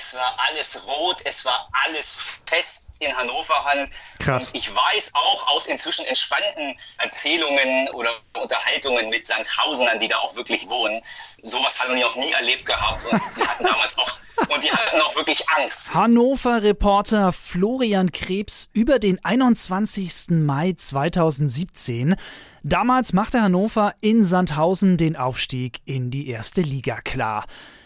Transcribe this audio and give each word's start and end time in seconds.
es 0.00 0.14
war 0.14 0.34
alles 0.48 0.86
rot, 0.86 1.20
es 1.24 1.44
war 1.44 1.68
alles 1.84 2.16
fest 2.46 2.96
in 3.00 3.14
Hannover 3.16 3.64
Hand. 3.64 3.90
Krass. 4.18 4.48
Und 4.48 4.56
ich 4.56 4.74
weiß 4.74 5.12
auch 5.14 5.48
aus 5.48 5.66
inzwischen 5.66 6.04
entspannten 6.06 6.74
Erzählungen 6.98 7.88
oder 7.90 8.10
Unterhaltungen 8.40 9.10
mit 9.10 9.26
Sandhausenern, 9.26 9.98
die 9.98 10.08
da 10.08 10.18
auch 10.18 10.34
wirklich 10.36 10.68
wohnen, 10.68 11.02
sowas 11.42 11.80
haben 11.80 11.94
die 11.94 12.02
noch 12.02 12.16
nie 12.16 12.32
erlebt 12.32 12.66
gehabt 12.66 13.04
und 13.04 13.20
die 13.36 13.46
hatten 13.46 13.64
damals 13.64 13.98
auch 13.98 14.18
und 14.48 14.62
die 14.62 14.70
hatten 14.70 15.00
auch 15.00 15.14
wirklich 15.16 15.46
Angst. 15.50 15.94
Hannover-Reporter 15.94 17.32
Florian 17.32 18.10
Krebs 18.12 18.70
über 18.72 18.98
den 18.98 19.22
21. 19.22 20.30
Mai 20.30 20.74
2017. 20.76 22.16
Damals 22.62 23.12
machte 23.12 23.42
Hannover 23.42 23.94
in 24.00 24.24
Sandhausen 24.24 24.96
den 24.96 25.16
Aufstieg 25.16 25.80
in 25.84 26.10
die 26.10 26.28
erste 26.28 26.60
Liga 26.60 27.00
klar. 27.00 27.44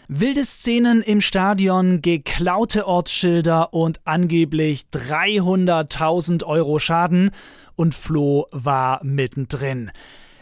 Wilde 0.09 0.45
Szenen 0.45 1.01
im 1.01 1.23
Stadion, 1.23 2.03
geklaute 2.03 2.87
Ortsschilder 2.87 3.73
und 3.73 4.01
angeblich 4.05 4.85
300.000 4.93 6.45
Euro 6.45 6.79
Schaden 6.79 7.31
und 7.75 7.95
Flo 7.95 8.47
war 8.51 9.03
mittendrin. 9.03 9.91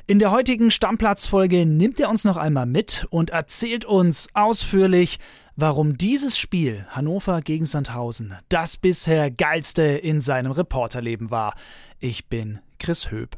In 0.09 0.19
der 0.19 0.33
heutigen 0.33 0.73
Stammplatzfolge 0.73 1.65
nimmt 1.65 2.01
er 2.01 2.11
uns 2.11 2.25
noch 2.25 2.37
einmal 2.37 2.67
mit 2.67 3.07
und 3.11 3.31
erzählt 3.31 3.85
uns 3.85 4.27
ausführlich, 4.35 5.21
warum 5.55 5.97
dieses 5.97 6.37
Spiel 6.37 6.85
Hannover 6.89 7.41
gegen 7.41 7.65
Sandhausen 7.65 8.35
das 8.49 8.77
bisher 8.77 9.31
geilste 9.31 9.83
in 9.83 10.21
seinem 10.21 10.51
Reporterleben 10.51 11.31
war. 11.31 11.55
Ich 12.01 12.27
bin 12.29 12.59
Chris 12.81 13.13
Höp. 13.13 13.37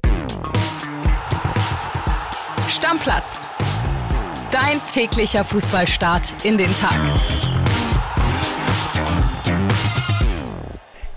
Stammplatz. 2.66 3.46
Dein 4.54 4.80
täglicher 4.86 5.42
Fußballstart 5.42 6.32
in 6.44 6.56
den 6.56 6.72
Tag. 6.74 6.96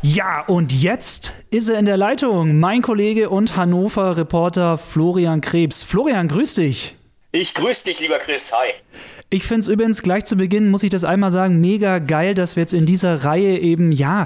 Ja, 0.02 0.42
und 0.48 0.74
jetzt 0.74 1.34
ist 1.52 1.70
er 1.70 1.78
in 1.78 1.86
der 1.86 1.98
Leitung, 1.98 2.60
mein 2.60 2.82
Kollege 2.82 3.30
und 3.30 3.56
Hannover-Reporter 3.56 4.80
Florian 4.80 5.42
Krebs. 5.42 5.84
Florian, 5.84 6.28
grüß 6.28 6.56
dich. 6.56 6.96
Ich 7.32 7.54
grüße 7.54 7.86
dich, 7.86 8.00
lieber 8.00 8.18
Chris. 8.18 8.52
Hi. 8.54 8.72
Ich 9.30 9.44
finde 9.44 9.60
es 9.60 9.68
übrigens 9.68 10.02
gleich 10.02 10.26
zu 10.26 10.36
Beginn, 10.36 10.72
muss 10.72 10.82
ich 10.82 10.90
das 10.90 11.04
einmal 11.04 11.30
sagen, 11.30 11.62
mega 11.62 12.00
geil, 12.00 12.34
dass 12.34 12.56
wir 12.56 12.62
jetzt 12.62 12.74
in 12.74 12.88
dieser 12.88 13.24
Reihe 13.24 13.60
eben, 13.60 13.92
ja, 13.92 14.26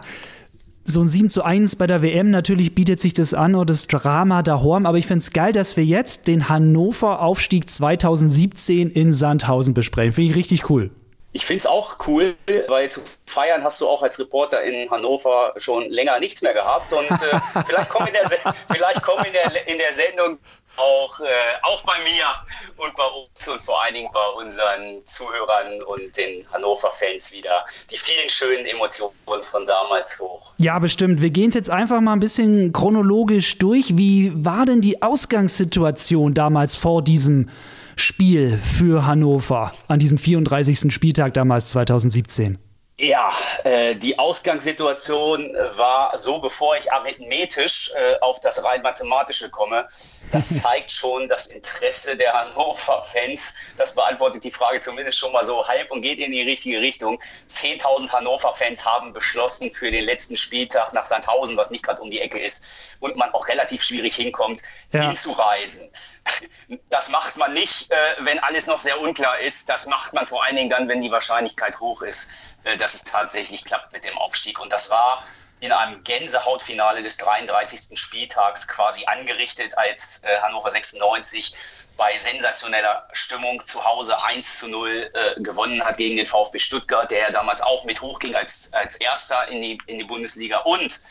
so 0.86 1.02
ein 1.02 1.08
7 1.08 1.30
zu 1.30 1.44
1 1.44 1.76
bei 1.76 1.88
der 1.88 2.02
WM, 2.02 2.30
natürlich 2.30 2.76
bietet 2.76 3.00
sich 3.00 3.14
das 3.14 3.34
an 3.34 3.56
oder 3.56 3.66
das 3.66 3.88
Drama 3.88 4.42
daheim, 4.42 4.86
aber 4.86 4.98
ich 4.98 5.08
finde 5.08 5.20
es 5.20 5.32
geil, 5.32 5.54
dass 5.54 5.78
wir 5.78 5.86
jetzt 5.86 6.28
den 6.28 6.50
Hannover-Aufstieg 6.50 7.70
2017 7.70 8.90
in 8.90 9.14
Sandhausen 9.14 9.74
besprechen. 9.74 10.14
Finde 10.14 10.32
ich 10.32 10.36
richtig 10.36 10.70
cool. 10.70 10.90
Ich 11.34 11.46
finde 11.46 11.60
es 11.60 11.66
auch 11.66 11.98
cool, 12.08 12.36
weil 12.68 12.92
zu 12.92 13.02
feiern 13.26 13.64
hast 13.64 13.80
du 13.80 13.88
auch 13.88 14.04
als 14.04 14.20
Reporter 14.20 14.62
in 14.64 14.90
Hannover 14.92 15.54
schon 15.58 15.90
länger 15.90 16.20
nichts 16.20 16.42
mehr 16.42 16.54
gehabt. 16.54 16.92
Und 16.92 17.10
äh, 17.10 17.40
vielleicht 17.66 17.90
kommen 17.90 18.08
in 18.08 18.14
der, 18.14 18.54
vielleicht 18.70 19.02
kommen 19.02 19.26
in 19.26 19.34
der, 19.34 19.68
in 19.68 19.78
der 19.78 19.94
Sendung 19.94 20.40
auch, 20.78 21.20
äh, 21.20 21.24
auch 21.64 21.84
bei 21.84 21.94
mir 22.04 22.26
und 22.78 22.96
bei 22.96 23.04
uns 23.04 23.48
und 23.48 23.62
vor 23.62 23.82
allen 23.84 23.94
Dingen 23.94 24.10
bei 24.14 24.44
unseren 24.44 25.06
Zuhörern 25.06 25.82
und 25.84 26.16
den 26.18 26.46
Hannover-Fans 26.52 27.32
wieder 27.32 27.66
die 27.90 27.98
vielen 27.98 28.30
schönen 28.30 28.66
Emotionen 28.66 29.44
von 29.44 29.66
damals 29.66 30.20
hoch. 30.20 30.52
Ja, 30.58 30.80
bestimmt. 30.80 31.22
Wir 31.22 31.30
gehen 31.30 31.50
es 31.50 31.56
jetzt 31.56 31.70
einfach 31.70 32.02
mal 32.02 32.14
ein 32.14 32.20
bisschen 32.20 32.74
chronologisch 32.74 33.58
durch. 33.58 33.98
Wie 33.98 34.32
war 34.34 34.66
denn 34.66 34.82
die 34.82 35.02
Ausgangssituation 35.02 36.34
damals 36.34 36.76
vor 36.76 37.02
diesem 37.02 37.50
Spiel 37.96 38.58
für 38.58 39.06
Hannover 39.06 39.72
an 39.88 40.00
diesem 40.00 40.18
34. 40.18 40.94
Spieltag 40.94 41.34
damals 41.34 41.70
2017? 41.70 42.58
Ja, 43.02 43.32
äh, 43.64 43.96
die 43.96 44.20
Ausgangssituation 44.20 45.56
war 45.76 46.16
so, 46.20 46.40
bevor 46.40 46.78
ich 46.78 46.94
arithmetisch 46.94 47.92
äh, 47.96 48.20
auf 48.22 48.40
das 48.42 48.64
rein 48.64 48.84
mathematische 48.84 49.50
komme. 49.50 49.88
Das 50.32 50.62
zeigt 50.62 50.92
schon 50.92 51.28
das 51.28 51.48
Interesse 51.48 52.16
der 52.16 52.32
Hannover-Fans. 52.32 53.56
Das 53.76 53.96
beantwortet 53.96 54.44
die 54.44 54.52
Frage 54.52 54.80
zumindest 54.82 55.18
schon 55.18 55.32
mal 55.32 55.44
so 55.44 55.68
halb 55.68 55.90
und 55.90 56.02
geht 56.02 56.20
in 56.20 56.32
die 56.32 56.44
richtige 56.44 56.80
Richtung. 56.80 57.20
10.000 57.52 58.14
Hannover-Fans 58.14 58.86
haben 58.86 59.14
beschlossen, 59.14 59.72
für 59.72 59.90
den 59.90 60.04
letzten 60.04 60.38
Spieltag 60.38 60.94
nach 60.94 61.08
Sandhausen, 61.08 61.58
was 61.58 61.72
nicht 61.72 61.84
gerade 61.84 62.04
um 62.04 62.12
die 62.12 62.22
Ecke 62.22 62.40
ist 62.40 62.64
und 63.02 63.18
man 63.18 63.34
auch 63.34 63.50
relativ 63.50 63.84
schwierig 63.84 64.16
hinkommt, 64.16 64.62
ja. 64.94 65.02
hinzureisen. 65.02 65.92
Das 66.90 67.10
macht 67.10 67.36
man 67.36 67.52
nicht, 67.54 67.92
äh, 67.92 67.96
wenn 68.20 68.40
alles 68.40 68.68
noch 68.68 68.80
sehr 68.80 69.02
unklar 69.02 69.40
ist. 69.40 69.70
Das 69.70 69.88
macht 69.88 70.14
man 70.14 70.26
vor 70.26 70.46
allen 70.46 70.56
Dingen 70.56 70.70
dann, 70.70 70.88
wenn 70.88 71.02
die 71.02 71.12
Wahrscheinlichkeit 71.12 71.80
hoch 71.80 72.04
ist, 72.04 72.34
äh, 72.64 72.78
dass 72.78 72.94
es 72.94 73.04
tatsächlich 73.04 73.66
klappt 73.66 73.92
mit 73.92 74.06
dem 74.06 74.18
Aufstieg. 74.18 74.60
Und 74.60 74.72
das 74.72 74.90
war 74.90 75.26
in 75.60 75.72
einem 75.72 76.04
Gänsehautfinale 76.04 77.02
des 77.02 77.18
33. 77.18 78.00
Spieltags 78.00 78.68
quasi 78.68 79.06
angerichtet, 79.06 79.78
als 79.78 80.22
äh, 80.24 80.40
Hannover 80.42 80.70
96 80.70 81.56
bei 81.98 82.18
sensationeller 82.18 83.08
Stimmung 83.14 83.64
zu 83.66 83.84
Hause 83.84 84.16
1 84.26 84.60
zu 84.60 84.70
0 84.70 85.12
äh, 85.14 85.42
gewonnen 85.42 85.84
hat 85.84 85.98
gegen 85.98 86.18
den 86.18 86.26
VfB 86.26 86.58
Stuttgart, 86.58 87.10
der 87.12 87.32
damals 87.32 87.62
auch 87.62 87.84
mit 87.84 88.02
hochging 88.02 88.36
als, 88.36 88.74
als 88.74 88.96
erster 88.96 89.48
in 89.50 89.62
die, 89.62 89.78
in 89.88 90.00
die 90.00 90.04
Bundesliga. 90.04 90.60
Und 90.60 91.04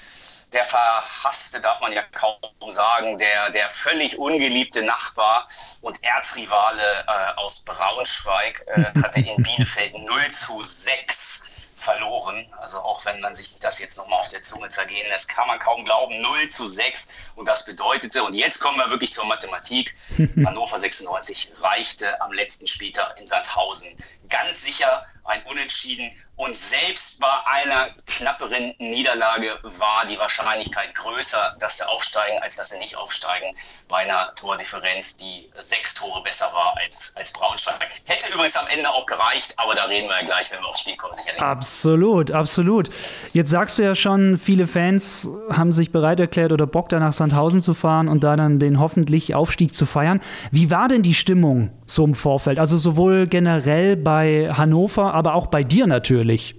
der 0.53 0.65
verhasste, 0.65 1.61
darf 1.61 1.81
man 1.81 1.93
ja 1.93 2.03
kaum 2.12 2.38
sagen, 2.69 3.19
der, 3.19 3.50
der 3.50 3.69
völlig 3.69 4.19
ungeliebte 4.19 4.83
Nachbar 4.83 5.49
und 5.81 6.03
Erzrivale 6.03 7.05
äh, 7.06 7.34
aus 7.37 7.62
Braunschweig 7.62 8.65
äh, 8.66 8.84
hatte 9.03 9.21
in 9.21 9.43
Bielefeld 9.43 9.94
0 9.97 10.31
zu 10.31 10.60
6 10.60 11.50
verloren. 11.77 12.47
Also 12.60 12.81
auch 12.81 13.05
wenn 13.05 13.21
man 13.21 13.34
sich 13.34 13.56
das 13.60 13.78
jetzt 13.78 13.97
nochmal 13.97 14.21
auf 14.21 14.28
der 14.28 14.43
Zunge 14.43 14.69
zergehen 14.69 15.09
lässt, 15.09 15.28
kann 15.28 15.49
man 15.49 15.59
kaum 15.59 15.84
glauben, 15.84 16.21
0 16.21 16.49
zu 16.49 16.66
6. 16.66 17.09
Und 17.37 17.49
das 17.49 17.65
bedeutete, 17.65 18.22
und 18.22 18.34
jetzt 18.34 18.60
kommen 18.60 18.78
wir 18.78 18.91
wirklich 18.91 19.12
zur 19.12 19.25
Mathematik, 19.25 19.94
Hannover 20.44 20.78
96 20.78 21.53
reichte 21.60 22.21
am 22.21 22.33
letzten 22.33 22.66
Spieltag 22.66 23.19
in 23.19 23.27
Sandhausen 23.27 23.97
ganz 24.28 24.62
sicher 24.62 25.06
ein 25.25 25.42
Unentschieden. 25.44 26.10
Und 26.36 26.56
selbst 26.56 27.20
bei 27.20 27.28
einer 27.47 27.91
knapperen 28.06 28.75
Niederlage 28.78 29.58
war 29.62 30.06
die 30.06 30.19
Wahrscheinlichkeit 30.19 30.94
größer, 30.94 31.56
dass 31.60 31.78
sie 31.78 31.88
aufsteigen, 31.88 32.38
als 32.42 32.56
dass 32.56 32.70
sie 32.70 32.78
nicht 32.78 32.97
aufsteigen. 32.97 33.54
Bei 33.88 33.98
einer 33.98 34.34
Tordifferenz, 34.34 35.19
die 35.19 35.50
sechs 35.59 35.94
Tore 35.94 36.22
besser 36.22 36.47
war 36.54 36.76
als, 36.78 37.14
als 37.16 37.32
Braunschweig. 37.32 37.86
Hätte 38.04 38.32
übrigens 38.32 38.56
am 38.56 38.66
Ende 38.69 38.88
auch 38.88 39.04
gereicht, 39.04 39.53
aber 39.59 39.75
da 39.75 39.84
reden 39.84 40.09
wir 40.09 40.16
ja 40.16 40.25
gleich, 40.25 40.50
wenn 40.50 40.60
wir 40.60 40.69
aufs 40.69 40.80
Spiel 40.80 40.97
kommen, 40.97 41.12
sicherlich. 41.12 41.42
Absolut, 41.42 42.30
absolut. 42.30 42.88
Jetzt 43.34 43.50
sagst 43.50 43.78
du 43.78 43.82
ja 43.82 43.94
schon, 43.94 44.38
viele 44.38 44.66
Fans 44.66 45.28
haben 45.53 45.72
sich 45.72 45.92
bereit 45.92 46.20
erklärt 46.20 46.53
oder 46.53 46.66
Bock, 46.66 46.88
da 46.88 46.98
nach 46.98 47.12
Sandhausen 47.12 47.60
zu 47.60 47.75
fahren 47.75 48.09
und 48.09 48.25
da 48.25 48.36
dann 48.36 48.59
den 48.59 48.80
hoffentlich 48.80 49.34
Aufstieg 49.34 49.75
zu 49.75 49.84
feiern. 49.84 50.20
Wie 50.50 50.70
war 50.70 50.88
denn 50.88 51.03
die 51.03 51.14
Stimmung 51.14 51.70
so 51.91 52.05
im 52.05 52.15
Vorfeld? 52.15 52.59
Also 52.59 52.78
sowohl 52.78 53.27
generell 53.27 53.97
bei 53.97 54.51
Hannover, 54.53 55.15
aber 55.15 55.34
auch 55.34 55.49
bei 55.49 55.62
dir 55.62 55.87
natürlich. 55.87 56.55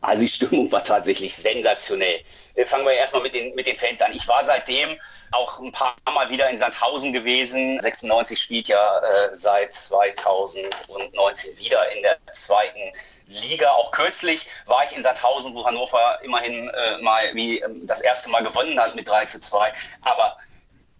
Also 0.00 0.22
die 0.22 0.28
Stimmung 0.28 0.70
war 0.70 0.84
tatsächlich 0.84 1.34
sensationell. 1.34 2.20
Äh, 2.54 2.66
fangen 2.66 2.84
wir 2.84 2.92
erstmal 2.92 3.22
mit 3.22 3.34
den, 3.34 3.54
mit 3.54 3.66
den 3.66 3.76
Fans 3.76 4.00
an. 4.02 4.12
Ich 4.14 4.28
war 4.28 4.42
seitdem 4.42 4.88
auch 5.32 5.58
ein 5.60 5.72
paar 5.72 5.96
Mal 6.12 6.30
wieder 6.30 6.48
in 6.50 6.56
Sandhausen 6.56 7.12
gewesen. 7.12 7.80
96 7.80 8.38
spielt 8.38 8.68
ja 8.68 8.98
äh, 8.98 9.34
seit 9.34 9.72
2019 9.72 11.58
wieder 11.58 11.90
in 11.92 12.02
der 12.02 12.18
zweiten 12.32 12.92
Liga. 13.26 13.70
Auch 13.72 13.90
kürzlich 13.90 14.46
war 14.66 14.84
ich 14.84 14.96
in 14.96 15.02
Sandhausen, 15.02 15.54
wo 15.54 15.64
Hannover 15.66 16.18
immerhin 16.22 16.68
äh, 16.68 16.98
mal 17.02 17.22
wie 17.32 17.60
ähm, 17.60 17.86
das 17.86 18.02
erste 18.02 18.30
Mal 18.30 18.44
gewonnen 18.44 18.78
hat 18.78 18.94
mit 18.94 19.08
3 19.08 19.24
zu 19.26 19.40
2. 19.40 19.72
Aber 20.02 20.36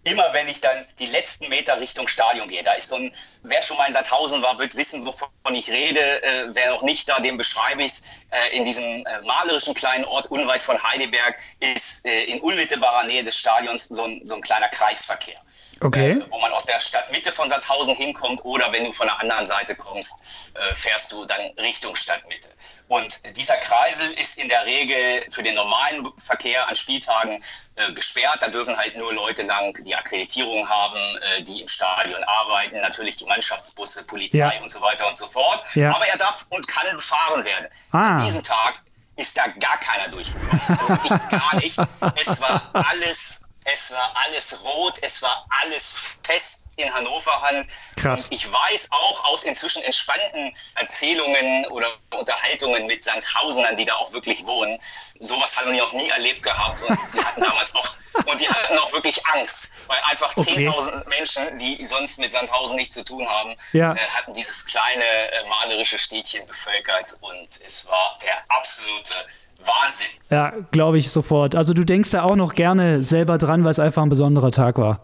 immer 0.05 0.33
wenn 0.33 0.47
ich 0.47 0.61
dann 0.61 0.85
die 0.99 1.07
letzten 1.07 1.49
Meter 1.49 1.79
Richtung 1.79 2.07
Stadion 2.07 2.47
gehe, 2.47 2.63
da 2.63 2.73
ist 2.73 2.89
so 2.89 2.95
ein, 2.95 3.13
wer 3.43 3.61
schon 3.61 3.77
mal 3.77 3.87
in 3.87 3.93
Sandhausen 3.93 4.41
war, 4.41 4.57
wird 4.59 4.75
wissen, 4.77 5.05
wovon 5.05 5.29
ich 5.53 5.69
rede. 5.69 6.23
Äh, 6.23 6.45
wer 6.49 6.71
noch 6.71 6.83
nicht 6.83 7.09
da, 7.09 7.19
dem 7.19 7.37
beschreibe 7.37 7.81
ich 7.81 7.87
es. 7.87 8.03
Äh, 8.29 8.55
in 8.55 8.63
diesem 8.65 9.05
äh, 9.05 9.21
malerischen 9.21 9.73
kleinen 9.73 10.05
Ort 10.05 10.29
unweit 10.31 10.63
von 10.63 10.81
Heidelberg 10.81 11.37
ist 11.59 12.05
äh, 12.05 12.23
in 12.25 12.39
unmittelbarer 12.39 13.05
Nähe 13.05 13.23
des 13.23 13.37
Stadions 13.37 13.87
so 13.87 14.05
ein, 14.05 14.21
so 14.23 14.35
ein 14.35 14.41
kleiner 14.41 14.69
Kreisverkehr. 14.69 15.39
Okay. 15.81 16.11
Äh, 16.11 16.25
wo 16.29 16.39
man 16.39 16.51
aus 16.53 16.65
der 16.65 16.79
Stadtmitte 16.79 17.31
von 17.31 17.49
Sandhausen 17.49 17.95
hinkommt 17.95 18.45
oder 18.45 18.71
wenn 18.71 18.85
du 18.85 18.91
von 18.91 19.07
der 19.07 19.19
anderen 19.19 19.45
Seite 19.45 19.75
kommst, 19.75 20.23
äh, 20.53 20.75
fährst 20.75 21.11
du 21.11 21.25
dann 21.25 21.41
Richtung 21.57 21.95
Stadtmitte. 21.95 22.49
Und 22.87 23.35
dieser 23.35 23.55
Kreisel 23.57 24.11
ist 24.11 24.37
in 24.37 24.47
der 24.47 24.65
Regel 24.65 25.25
für 25.31 25.41
den 25.41 25.55
normalen 25.55 26.07
Verkehr 26.17 26.67
an 26.67 26.75
Spieltagen 26.75 27.43
äh, 27.75 27.91
gesperrt. 27.93 28.37
Da 28.41 28.49
dürfen 28.49 28.77
halt 28.77 28.95
nur 28.95 29.13
Leute 29.13 29.43
lang, 29.43 29.75
die 29.83 29.95
Akkreditierung 29.95 30.69
haben, 30.69 30.99
äh, 31.37 31.41
die 31.41 31.61
im 31.61 31.67
Stadion 31.67 32.23
arbeiten, 32.23 32.79
natürlich 32.81 33.15
die 33.15 33.25
Mannschaftsbusse, 33.25 34.05
Polizei 34.05 34.37
ja. 34.37 34.61
und 34.61 34.69
so 34.69 34.81
weiter 34.81 35.07
und 35.07 35.17
so 35.17 35.25
fort. 35.25 35.63
Ja. 35.73 35.95
Aber 35.95 36.07
er 36.07 36.17
darf 36.17 36.45
und 36.49 36.67
kann 36.67 36.85
befahren 36.95 37.43
werden. 37.43 37.67
Ah. 37.91 38.17
An 38.17 38.25
diesem 38.25 38.43
Tag 38.43 38.81
ist 39.15 39.35
da 39.37 39.47
gar 39.47 39.77
keiner 39.79 40.09
durchgekommen. 40.09 40.61
Also 40.77 40.89
wirklich 40.89 41.29
gar 41.29 41.55
nicht. 41.55 41.77
Es 42.15 42.41
war 42.41 42.69
alles 42.73 43.44
Es 43.67 43.91
war 43.91 44.11
alles 44.15 44.63
rot, 44.63 44.99
es 45.01 45.21
war 45.23 45.45
alles 45.61 46.17
fest 46.23 46.73
in 46.77 46.93
Hannover 46.93 47.41
Hand. 47.41 47.67
Krass. 47.95 48.25
Und 48.25 48.31
ich 48.33 48.51
weiß 48.51 48.89
auch 48.91 49.25
aus 49.25 49.43
inzwischen 49.43 49.81
entspannten 49.83 50.55
Erzählungen 50.75 51.65
oder 51.67 51.89
Unterhaltungen 52.13 52.85
mit 52.85 53.03
Sandhausenern, 53.03 53.75
die 53.75 53.85
da 53.85 53.95
auch 53.95 54.13
wirklich 54.13 54.45
wohnen, 54.45 54.79
sowas 55.19 55.57
haben 55.57 55.73
die 55.73 55.79
noch 55.79 55.93
nie 55.93 56.09
erlebt 56.09 56.43
gehabt. 56.43 56.81
Und 56.83 56.97
die 57.13 57.23
hatten 57.23 57.41
damals 57.41 57.73
auch, 57.75 57.95
und 58.25 58.39
die 58.39 58.47
hatten 58.47 58.77
auch 58.77 58.91
wirklich 58.93 59.25
Angst, 59.27 59.73
weil 59.87 59.97
einfach 60.03 60.35
Okay. 60.37 60.67
10.000 60.67 61.07
Menschen, 61.09 61.57
die 61.57 61.83
sonst 61.85 62.19
mit 62.19 62.31
Sandhausen 62.31 62.75
nichts 62.75 62.93
zu 62.93 63.03
tun 63.03 63.27
haben, 63.27 63.55
Ja. 63.71 63.93
äh, 63.93 63.99
hatten 64.09 64.33
dieses 64.33 64.65
kleine 64.65 65.03
äh, 65.05 65.47
malerische 65.47 65.97
Städtchen 65.97 66.45
bevölkert 66.45 67.17
und 67.21 67.49
es 67.65 67.87
war 67.87 68.15
der 68.23 68.43
absolute 68.49 69.13
Wahnsinn. 69.59 70.07
Ja, 70.29 70.53
glaube 70.71 70.97
ich 70.97 71.11
sofort. 71.11 71.55
Also 71.55 71.73
du 71.73 71.83
denkst 71.83 72.11
da 72.11 72.23
auch 72.23 72.35
noch 72.35 72.53
gerne 72.53 73.03
selber 73.03 73.37
dran, 73.37 73.63
weil 73.63 73.71
es 73.71 73.79
einfach 73.79 74.03
ein 74.03 74.09
besonderer 74.09 74.51
Tag 74.51 74.77
war. 74.77 75.01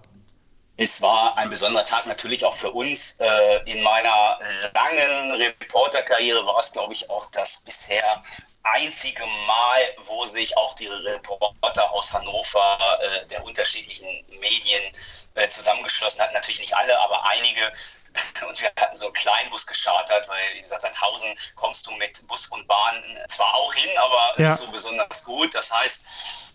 Es 0.77 1.01
war 1.01 1.37
ein 1.37 1.49
besonderer 1.49 1.85
Tag 1.85 2.07
natürlich 2.07 2.43
auch 2.43 2.55
für 2.55 2.71
uns. 2.71 3.17
Äh, 3.19 3.71
In 3.71 3.83
meiner 3.83 4.39
langen 4.73 5.31
Reporterkarriere 5.33 6.43
war 6.45 6.57
es, 6.59 6.73
glaube 6.73 6.93
ich, 6.93 7.07
auch 7.09 7.29
das 7.31 7.61
bisher 7.61 8.01
einzige 8.63 9.23
Mal, 9.45 9.81
wo 10.05 10.25
sich 10.25 10.55
auch 10.57 10.73
die 10.75 10.87
Reporter 10.87 11.91
aus 11.91 12.13
Hannover 12.13 12.79
äh, 12.99 13.27
der 13.27 13.43
unterschiedlichen 13.45 14.07
Medien 14.39 14.81
äh, 15.35 15.47
zusammengeschlossen 15.49 16.23
hatten. 16.23 16.33
Natürlich 16.33 16.61
nicht 16.61 16.75
alle, 16.75 16.99
aber 16.99 17.25
einige. 17.25 17.71
Und 18.47 18.59
wir 18.59 18.71
hatten 18.79 18.95
so 18.95 19.05
einen 19.05 19.13
Kleinbus 19.13 19.65
geschartert, 19.65 20.27
weil, 20.27 20.55
wie 20.55 20.61
gesagt, 20.61 20.81
Sandhausen 20.81 21.33
kommst 21.55 21.85
du 21.87 21.91
mit 21.93 22.27
Bus 22.27 22.47
und 22.47 22.67
Bahn 22.67 23.03
zwar 23.29 23.53
auch 23.53 23.73
hin, 23.73 23.89
aber 23.97 24.33
Ja. 24.41 24.49
nicht 24.49 24.59
so 24.59 24.71
besonders 24.71 25.23
gut. 25.25 25.53
Das 25.55 25.71
heißt, 25.71 26.05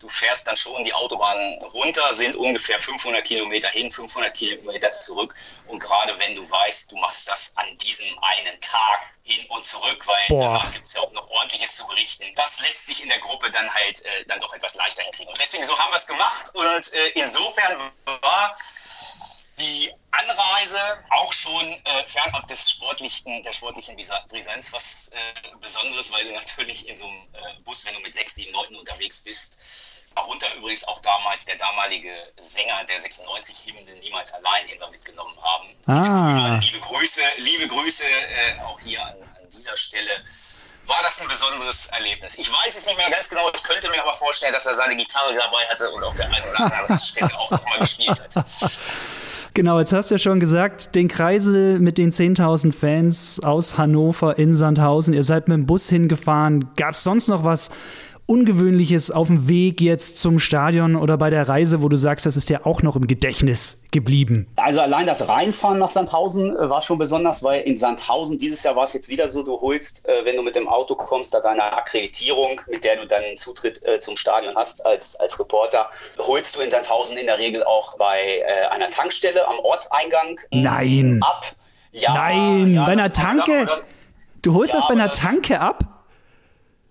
du 0.00 0.08
fährst 0.08 0.46
dann 0.46 0.56
schon 0.56 0.84
die 0.84 0.92
Autobahn 0.92 1.58
runter, 1.72 2.12
sind 2.12 2.36
ungefähr 2.36 2.78
500 2.78 3.24
Kilometer 3.24 3.68
hin, 3.68 3.90
500 3.90 4.34
Kilometer 4.34 4.92
zurück. 4.92 5.34
Und 5.66 5.78
gerade 5.78 6.18
wenn 6.18 6.34
du 6.34 6.48
weißt, 6.48 6.92
du 6.92 6.96
machst 6.96 7.28
das 7.28 7.52
an 7.56 7.76
diesem 7.78 8.18
einen 8.22 8.60
Tag 8.60 9.06
hin 9.22 9.44
und 9.48 9.64
zurück, 9.64 10.06
weil 10.06 10.24
Boah. 10.28 10.44
danach 10.58 10.70
gibt 10.72 10.86
es 10.86 10.94
ja 10.94 11.00
auch 11.00 11.12
noch 11.12 11.28
ordentliches 11.30 11.76
zu 11.76 11.86
berichten. 11.86 12.24
Das 12.36 12.60
lässt 12.60 12.86
sich 12.86 13.02
in 13.02 13.08
der 13.08 13.18
Gruppe 13.20 13.50
dann 13.50 13.72
halt 13.72 14.04
äh, 14.04 14.24
dann 14.26 14.38
doch 14.40 14.52
etwas 14.54 14.74
leichter 14.74 15.02
hinkriegen. 15.02 15.32
Und 15.32 15.40
deswegen 15.40 15.64
so 15.64 15.76
haben 15.78 15.90
wir 15.90 15.96
es 15.96 16.06
gemacht. 16.06 16.50
Und 16.54 16.92
äh, 16.92 17.08
insofern 17.14 17.92
war 18.04 18.56
die 19.58 19.92
Anreise 20.10 20.80
auch 21.10 21.32
schon 21.32 21.64
äh, 21.64 22.04
fernab 22.06 22.46
des 22.46 22.70
sportlichen, 22.70 23.42
der 23.42 23.52
sportlichen 23.52 23.96
Brisanz 23.96 24.72
was 24.72 25.08
äh, 25.08 25.56
Besonderes, 25.60 26.12
weil 26.12 26.24
du 26.24 26.32
natürlich 26.32 26.88
in 26.88 26.96
so 26.96 27.06
einem 27.06 27.22
äh, 27.34 27.60
Bus, 27.64 27.84
wenn 27.86 27.94
du 27.94 28.00
mit 28.00 28.14
sechs, 28.14 28.34
sieben 28.34 28.52
Leuten 28.52 28.76
unterwegs 28.76 29.20
bist, 29.20 29.58
darunter 30.14 30.52
übrigens 30.54 30.86
auch 30.88 31.00
damals 31.00 31.44
der 31.44 31.56
damalige 31.56 32.10
Sänger 32.38 32.84
der 32.84 32.98
96 32.98 33.66
Hymne 33.66 33.92
Niemals 34.00 34.32
allein, 34.34 34.66
den 34.66 34.80
wir 34.80 34.90
mitgenommen 34.90 35.36
haben. 35.42 35.68
Ah. 35.86 36.58
Liebe 36.60 36.80
Grüße, 36.80 37.20
liebe 37.38 37.68
Grüße 37.68 38.04
äh, 38.04 38.60
auch 38.62 38.80
hier 38.80 39.02
an, 39.02 39.14
an 39.22 39.50
dieser 39.50 39.76
Stelle. 39.76 40.24
War 40.86 41.02
das 41.02 41.20
ein 41.20 41.28
besonderes 41.28 41.88
Erlebnis? 41.88 42.38
Ich 42.38 42.50
weiß 42.50 42.76
es 42.76 42.86
nicht 42.86 42.96
mehr 42.96 43.10
ganz 43.10 43.28
genau. 43.28 43.50
Ich 43.52 43.62
könnte 43.62 43.90
mir 43.90 44.00
aber 44.00 44.14
vorstellen, 44.14 44.52
dass 44.52 44.66
er 44.66 44.76
seine 44.76 44.94
Gitarre 44.94 45.34
dabei 45.34 45.66
hatte 45.68 45.90
und 45.90 46.02
auf 46.04 46.14
der 46.14 46.26
einen 46.26 46.48
oder 46.48 46.60
anderen 46.60 46.86
Raststätte 46.92 47.36
auch 47.36 47.50
nochmal 47.50 47.80
gespielt 47.80 48.20
hat. 48.20 48.44
Genau, 49.56 49.78
jetzt 49.78 49.94
hast 49.94 50.10
du 50.10 50.16
ja 50.16 50.18
schon 50.18 50.38
gesagt, 50.38 50.94
den 50.94 51.08
Kreisel 51.08 51.80
mit 51.80 51.96
den 51.96 52.12
10.000 52.12 52.74
Fans 52.74 53.40
aus 53.42 53.78
Hannover 53.78 54.38
in 54.38 54.52
Sandhausen. 54.52 55.14
Ihr 55.14 55.24
seid 55.24 55.48
mit 55.48 55.56
dem 55.56 55.64
Bus 55.64 55.88
hingefahren. 55.88 56.68
Gab 56.76 56.92
es 56.92 57.02
sonst 57.02 57.28
noch 57.28 57.42
was 57.42 57.70
Ungewöhnliches 58.26 59.12
auf 59.12 59.28
dem 59.28 59.46
Weg 59.48 59.80
jetzt 59.80 60.16
zum 60.16 60.40
Stadion 60.40 60.96
oder 60.96 61.16
bei 61.16 61.30
der 61.30 61.48
Reise, 61.48 61.80
wo 61.80 61.88
du 61.88 61.96
sagst, 61.96 62.26
das 62.26 62.36
ist 62.36 62.48
dir 62.48 62.66
auch 62.66 62.82
noch 62.82 62.96
im 62.96 63.06
Gedächtnis 63.06 63.84
geblieben? 63.92 64.48
Also 64.56 64.80
allein 64.80 65.06
das 65.06 65.28
Reinfahren 65.28 65.78
nach 65.78 65.90
Sandhausen 65.90 66.56
äh, 66.56 66.68
war 66.68 66.82
schon 66.82 66.98
besonders, 66.98 67.44
weil 67.44 67.62
in 67.62 67.76
Sandhausen 67.76 68.36
dieses 68.36 68.64
Jahr 68.64 68.74
war 68.74 68.82
es 68.82 68.94
jetzt 68.94 69.08
wieder 69.08 69.28
so, 69.28 69.44
du 69.44 69.60
holst, 69.60 70.08
äh, 70.08 70.24
wenn 70.24 70.34
du 70.34 70.42
mit 70.42 70.56
dem 70.56 70.66
Auto 70.68 70.96
kommst, 70.96 71.32
da 71.34 71.40
deine 71.40 71.62
Akkreditierung, 71.72 72.60
mit 72.68 72.82
der 72.84 72.96
du 72.96 73.06
dann 73.06 73.22
Zutritt 73.36 73.80
äh, 73.86 74.00
zum 74.00 74.16
Stadion 74.16 74.56
hast 74.56 74.84
als, 74.84 75.14
als 75.20 75.38
Reporter, 75.38 75.88
holst 76.18 76.56
du 76.56 76.62
in 76.62 76.70
Sandhausen 76.70 77.16
in 77.18 77.26
der 77.26 77.38
Regel 77.38 77.62
auch 77.62 77.96
bei 77.96 78.16
einer 78.72 78.90
Tankstelle 78.90 79.46
am 79.46 79.58
Ortseingang 79.60 80.40
Nein. 80.50 81.20
ab. 81.22 81.44
Ja, 81.92 82.12
Nein, 82.12 82.74
ja, 82.74 82.84
bei 82.86 82.92
einer 82.92 83.12
Tanke? 83.12 83.66
das- 83.66 83.86
Du 84.42 84.54
holst 84.54 84.72
Ja, 84.74 84.78
das 84.80 84.88
bei 84.88 84.94
einer 84.94 85.10
Tanke 85.12 85.60
ab? 85.60 85.84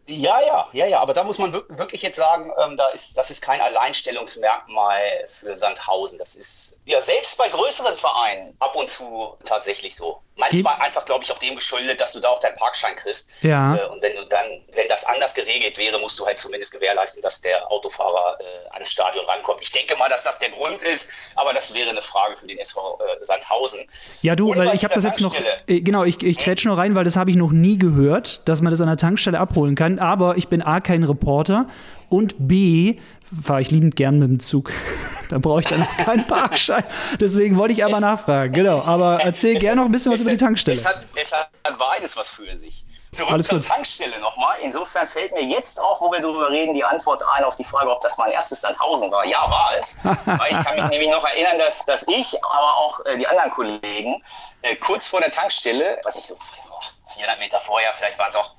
Ja, 0.07 0.39
ja, 0.41 0.69
ja, 0.73 0.85
ja, 0.87 0.99
aber 0.99 1.13
da 1.13 1.23
muss 1.23 1.39
man 1.39 1.51
wirk- 1.53 1.77
wirklich 1.79 2.01
jetzt 2.03 2.15
sagen, 2.17 2.51
ähm, 2.63 2.77
da 2.77 2.89
ist, 2.89 3.17
das 3.17 3.31
ist 3.31 3.41
kein 3.41 3.59
Alleinstellungsmerkmal 3.61 5.25
für 5.27 5.55
Sandhausen. 5.55 6.19
Das 6.19 6.35
ist 6.35 6.79
ja 6.85 7.01
selbst 7.01 7.37
bei 7.39 7.49
größeren 7.49 7.95
Vereinen 7.95 8.55
ab 8.59 8.75
und 8.75 8.87
zu 8.87 9.35
tatsächlich 9.45 9.95
so. 9.95 10.21
Manchmal 10.37 10.75
einfach, 10.81 11.05
glaube 11.05 11.23
ich, 11.23 11.31
auch 11.31 11.39
dem 11.39 11.55
geschuldet, 11.55 12.01
dass 12.01 12.11
du 12.11 12.19
da 12.19 12.27
auch 12.27 12.39
deinen 12.39 12.57
Parkschein 12.57 12.95
kriegst. 12.95 13.31
Ja. 13.41 13.75
Äh, 13.75 13.85
und 13.87 14.01
wenn 14.01 14.15
du 14.15 14.25
dann, 14.25 14.45
wenn 14.73 14.87
das 14.89 15.05
anders 15.05 15.33
geregelt 15.33 15.77
wäre, 15.77 15.97
musst 15.99 16.19
du 16.19 16.25
halt 16.25 16.37
zumindest 16.37 16.73
gewährleisten, 16.73 17.21
dass 17.21 17.39
der 17.39 17.71
Autofahrer 17.71 18.37
äh, 18.41 18.73
ans 18.73 18.91
Stadion 18.91 19.25
rankommt. 19.25 19.61
Ich 19.61 19.71
denke 19.71 19.95
mal, 19.95 20.09
dass 20.09 20.25
das 20.25 20.39
der 20.39 20.49
Grund 20.49 20.81
ist, 20.83 21.13
aber 21.35 21.53
das 21.53 21.73
wäre 21.73 21.89
eine 21.89 22.01
Frage 22.01 22.35
für 22.35 22.47
den 22.47 22.57
SV 22.59 22.99
äh, 22.99 23.23
Sandhausen. 23.23 23.87
Ja, 24.21 24.35
du, 24.35 24.51
Und 24.51 24.57
weil 24.57 24.75
ich 24.75 24.83
habe 24.83 24.93
das 24.93 25.05
jetzt 25.05 25.21
noch. 25.21 25.33
Äh, 25.67 25.81
genau, 25.81 26.03
ich, 26.03 26.21
ich 26.21 26.37
kretsch 26.37 26.65
nur 26.65 26.77
rein, 26.77 26.95
weil 26.95 27.05
das 27.05 27.15
habe 27.15 27.29
ich 27.29 27.37
noch 27.37 27.51
nie 27.51 27.77
gehört, 27.77 28.41
dass 28.45 28.61
man 28.61 28.71
das 28.71 28.81
an 28.81 28.87
der 28.87 28.97
Tankstelle 28.97 29.39
abholen 29.39 29.75
kann. 29.75 29.99
Aber 29.99 30.35
ich 30.35 30.49
bin 30.49 30.61
A, 30.61 30.81
kein 30.81 31.05
Reporter 31.05 31.67
und 32.09 32.35
B, 32.37 32.97
fahre 33.43 33.61
ich 33.61 33.71
liebend 33.71 33.95
gern 33.95 34.19
mit 34.19 34.29
dem 34.29 34.39
Zug. 34.39 34.71
da 35.29 35.37
brauche 35.39 35.61
ich 35.61 35.67
dann 35.67 35.85
keinen 36.03 36.25
Parkschein. 36.27 36.83
Deswegen 37.19 37.57
wollte 37.57 37.73
ich 37.73 37.83
aber 37.83 37.95
Es- 37.95 38.01
nachfragen. 38.01 38.53
Genau, 38.53 38.83
aber 38.83 39.19
erzähl 39.21 39.55
gerne 39.55 39.77
noch 39.77 39.85
ein 39.85 39.91
bisschen 39.91 40.11
was 40.11 40.21
über 40.21 40.31
die 40.31 40.37
Tankstelle. 40.37 40.77
Es 40.77 40.85
hat, 40.85 41.07
es 41.15 41.31
hat 41.33 41.49
beides 41.77 42.15
was 42.17 42.29
für 42.29 42.55
sich. 42.55 42.83
Zurück 43.11 43.31
Alles 43.31 43.47
zur 43.47 43.59
gut. 43.59 43.67
Tankstelle 43.69 44.19
nochmal. 44.19 44.57
Insofern 44.61 45.07
fällt 45.07 45.31
mir 45.33 45.43
jetzt 45.43 45.79
auch, 45.79 46.01
wo 46.01 46.11
wir 46.11 46.19
darüber 46.19 46.49
reden, 46.49 46.73
die 46.73 46.83
Antwort 46.83 47.23
ein 47.33 47.45
auf 47.45 47.55
die 47.55 47.63
Frage, 47.63 47.89
ob 47.89 48.01
das 48.01 48.17
mein 48.17 48.31
erstes 48.31 48.59
Sandhausen 48.61 49.09
war. 49.09 49.25
Ja, 49.25 49.49
war 49.49 49.71
es. 49.79 50.01
Weil 50.25 50.51
ich 50.51 50.59
kann 50.65 50.75
mich 50.75 50.89
nämlich 50.89 51.09
noch 51.09 51.25
erinnern, 51.25 51.57
dass, 51.57 51.85
dass 51.85 52.07
ich, 52.09 52.35
aber 52.43 52.75
auch 52.77 52.99
äh, 53.05 53.17
die 53.17 53.25
anderen 53.25 53.51
Kollegen, 53.51 54.21
äh, 54.63 54.75
kurz 54.75 55.07
vor 55.07 55.21
der 55.21 55.31
Tankstelle, 55.31 55.97
was 56.03 56.17
ich 56.17 56.25
so, 56.25 56.35
boah, 56.35 56.81
400 57.13 57.39
Meter 57.39 57.57
vorher, 57.61 57.93
vielleicht 57.93 58.19
waren 58.19 58.29
es 58.29 58.35
auch 58.35 58.55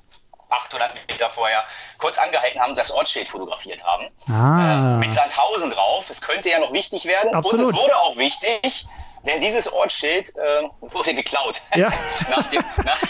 800 0.49 0.95
Meter 1.07 1.29
vorher, 1.29 1.63
kurz 1.97 2.17
angehalten 2.17 2.59
haben, 2.59 2.75
das 2.75 2.91
Ortsschild 2.91 3.27
fotografiert 3.27 3.83
haben. 3.85 4.07
Ah. 4.29 4.95
Äh, 4.95 4.97
mit 4.97 5.11
Sandhausen 5.11 5.71
drauf. 5.71 6.09
Es 6.09 6.21
könnte 6.21 6.49
ja 6.49 6.59
noch 6.59 6.71
wichtig 6.73 7.05
werden. 7.05 7.33
Absolut. 7.33 7.67
Und 7.67 7.75
es 7.75 7.81
wurde 7.81 7.97
auch 7.97 8.17
wichtig, 8.17 8.87
denn 9.25 9.41
dieses 9.41 9.71
Ortsschild 9.71 10.35
äh, 10.35 10.63
wurde 10.81 11.13
geklaut. 11.13 11.61
Ja. 11.75 11.91
nach, 12.29 12.47
dem, 12.47 12.63
nach, 12.85 13.01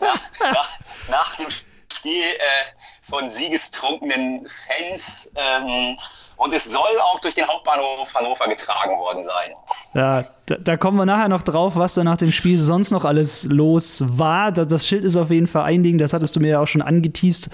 nach, 0.00 0.20
nach, 0.40 0.70
nach 1.08 1.36
dem 1.36 1.48
Spiel 1.92 2.22
äh, 2.22 3.08
von 3.08 3.30
siegestrunkenen 3.30 4.48
Fans. 4.66 5.30
Ähm, 5.36 5.96
und 6.38 6.54
es 6.54 6.72
soll 6.72 6.98
auch 7.02 7.20
durch 7.20 7.34
den 7.34 7.46
Hauptbahnhof 7.46 8.14
Hannover 8.14 8.48
getragen 8.48 8.96
worden 8.96 9.22
sein. 9.22 9.52
Ja, 9.92 10.24
da, 10.46 10.56
da 10.56 10.76
kommen 10.76 10.96
wir 10.96 11.04
nachher 11.04 11.28
noch 11.28 11.42
drauf, 11.42 11.74
was 11.76 11.94
da 11.94 12.04
nach 12.04 12.16
dem 12.16 12.32
Spiel 12.32 12.58
sonst 12.58 12.90
noch 12.92 13.04
alles 13.04 13.44
los 13.44 14.04
war. 14.06 14.52
Da, 14.52 14.64
das 14.64 14.86
Schild 14.86 15.04
ist 15.04 15.16
auf 15.16 15.30
jeden 15.30 15.48
Fall 15.48 15.64
ein 15.64 15.82
Ding, 15.82 15.98
das 15.98 16.12
hattest 16.12 16.36
du 16.36 16.40
mir 16.40 16.48
ja 16.48 16.60
auch 16.60 16.68
schon 16.68 16.80
angeteased. 16.82 17.50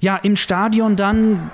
Ja, 0.00 0.16
im 0.16 0.36
Stadion 0.36 0.94
dann, 0.94 1.50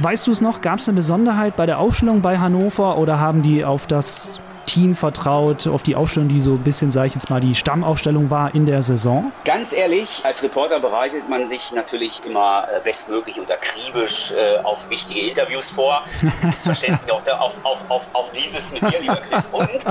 weißt 0.00 0.26
du 0.26 0.32
es 0.32 0.42
noch, 0.42 0.60
gab 0.60 0.80
es 0.80 0.88
eine 0.88 0.96
Besonderheit 0.96 1.56
bei 1.56 1.64
der 1.64 1.78
Aufstellung 1.78 2.20
bei 2.20 2.38
Hannover 2.38 2.98
oder 2.98 3.18
haben 3.18 3.40
die 3.40 3.64
auf 3.64 3.86
das 3.86 4.30
Team 4.70 4.94
vertraut, 4.94 5.66
auf 5.66 5.82
die 5.82 5.96
Aufstellung, 5.96 6.28
die 6.28 6.40
so 6.40 6.52
ein 6.52 6.62
bisschen, 6.62 6.92
sag 6.92 7.06
ich 7.06 7.14
jetzt 7.14 7.28
mal, 7.28 7.40
die 7.40 7.56
Stammaufstellung 7.56 8.30
war 8.30 8.54
in 8.54 8.66
der 8.66 8.84
Saison? 8.84 9.32
Ganz 9.44 9.72
ehrlich, 9.72 10.20
als 10.22 10.44
Reporter 10.44 10.78
bereitet 10.78 11.28
man 11.28 11.48
sich 11.48 11.72
natürlich 11.72 12.24
immer 12.24 12.68
äh, 12.72 12.80
bestmöglich 12.80 13.40
und 13.40 13.50
akribisch 13.50 14.32
äh, 14.32 14.58
auf 14.58 14.88
wichtige 14.88 15.28
Interviews 15.28 15.70
vor. 15.70 16.04
Selbstverständlich 16.42 17.10
auch 17.10 17.22
da, 17.22 17.38
auf, 17.38 17.64
auf, 17.64 17.84
auf, 17.88 18.08
auf 18.12 18.30
dieses 18.30 18.72
mit 18.72 18.82
dir, 18.92 19.00
lieber 19.00 19.16
Chris. 19.16 19.46
Und 19.46 19.84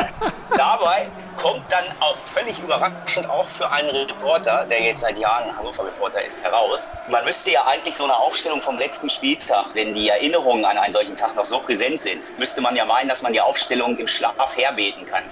dabei 0.56 1.10
kommt 1.36 1.70
dann 1.70 1.84
auch 2.00 2.16
völlig 2.16 2.58
überraschend 2.60 3.28
auch 3.28 3.44
für 3.44 3.70
einen 3.70 3.90
Reporter, 3.90 4.64
der 4.70 4.82
jetzt 4.82 5.00
seit 5.02 5.18
Jahren 5.18 5.54
Hannover-Reporter 5.54 6.24
ist, 6.24 6.42
heraus. 6.42 6.96
Man 7.08 7.24
müsste 7.24 7.50
ja 7.50 7.66
eigentlich 7.66 7.96
so 7.96 8.04
eine 8.04 8.16
Aufstellung 8.16 8.62
vom 8.62 8.78
letzten 8.78 9.10
Spieltag, 9.10 9.66
wenn 9.74 9.92
die 9.92 10.08
Erinnerungen 10.08 10.64
an 10.64 10.78
einen 10.78 10.92
solchen 10.92 11.16
Tag 11.16 11.34
noch 11.36 11.44
so 11.44 11.58
präsent 11.58 12.00
sind, 12.00 12.38
müsste 12.38 12.60
man 12.60 12.76
ja 12.76 12.84
meinen, 12.84 13.08
dass 13.08 13.22
man 13.22 13.32
die 13.32 13.40
Aufstellung 13.40 13.98
im 13.98 14.06
Schlaf 14.22 14.56
herbeten 14.56 15.04
kann. 15.04 15.24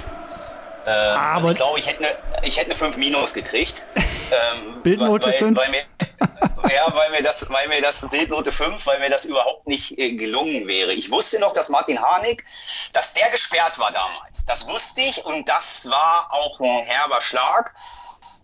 Ähm, 0.87 1.17
Aber- 1.17 1.37
also 1.37 1.51
ich 1.51 1.57
glaube, 1.57 1.79
ich 1.79 1.87
hätte 1.87 2.05
eine 2.05 2.47
ich 2.47 2.57
hätte 2.57 2.67
eine 2.71 2.75
5 2.75 2.97
Minus 2.97 3.35
gekriegt. 3.35 3.87
Ähm, 4.33 4.81
Bildnote 4.85 5.27
weil, 5.31 5.39
5? 5.39 5.59
Weil 5.59 5.71
mir, 5.71 5.83
ja, 6.73 6.87
weil 6.95 7.11
mir, 7.11 7.21
das, 7.21 7.51
weil 7.51 7.67
mir 7.67 7.83
das 7.83 8.09
Bildnote 8.11 8.53
5, 8.53 8.87
weil 8.87 9.01
mir 9.01 9.11
das 9.11 9.25
überhaupt 9.25 9.67
nicht 9.67 9.99
äh, 9.99 10.13
gelungen 10.13 10.69
wäre. 10.69 10.93
Ich 10.93 11.11
wusste 11.11 11.41
noch, 11.41 11.53
dass 11.53 11.69
Martin 11.69 12.01
Harnik, 12.01 12.45
dass 12.93 13.13
der 13.15 13.29
gesperrt 13.31 13.81
war 13.81 13.91
damals. 13.91 14.47
Das 14.47 14.69
wusste 14.69 15.01
ich 15.01 15.25
und 15.25 15.49
das 15.49 15.91
war 15.91 16.29
auch 16.31 16.61
ein 16.61 16.85
herber 16.85 17.21
Schlag. 17.21 17.75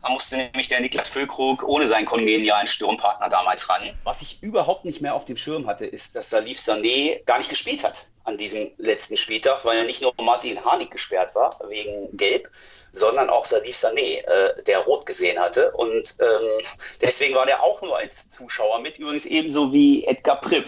Da 0.02 0.08
musste 0.08 0.38
nämlich 0.38 0.68
der 0.68 0.80
Niklas 0.80 1.06
Füllkrug 1.08 1.62
ohne 1.62 1.86
seinen 1.86 2.04
kongenialen 2.04 2.66
Sturmpartner 2.66 3.28
damals 3.28 3.70
ran. 3.70 3.96
Was 4.02 4.22
ich 4.22 4.42
überhaupt 4.42 4.84
nicht 4.84 5.00
mehr 5.00 5.14
auf 5.14 5.24
dem 5.24 5.36
Schirm 5.36 5.68
hatte, 5.68 5.86
ist, 5.86 6.16
dass 6.16 6.30
Salif 6.30 6.58
Sané 6.58 7.24
gar 7.26 7.38
nicht 7.38 7.48
gespielt 7.48 7.84
hat 7.84 8.06
an 8.26 8.36
diesem 8.36 8.70
letzten 8.78 9.16
Spieltag, 9.16 9.64
weil 9.64 9.86
nicht 9.86 10.02
nur 10.02 10.12
Martin 10.20 10.62
Harnik 10.64 10.90
gesperrt 10.90 11.34
war 11.34 11.54
wegen 11.68 12.14
Gelb, 12.16 12.50
sondern 12.90 13.30
auch 13.30 13.44
Salif 13.44 13.76
Sané, 13.76 14.24
äh, 14.24 14.62
der 14.64 14.80
rot 14.80 15.06
gesehen 15.06 15.38
hatte. 15.38 15.70
Und 15.72 16.16
ähm, 16.20 16.64
deswegen 17.00 17.34
war 17.34 17.46
der 17.46 17.62
auch 17.62 17.80
nur 17.82 17.96
als 17.96 18.28
Zuschauer 18.30 18.80
mit, 18.80 18.98
übrigens 18.98 19.26
ebenso 19.26 19.72
wie 19.72 20.04
Edgar 20.04 20.40
Pripp. 20.40 20.66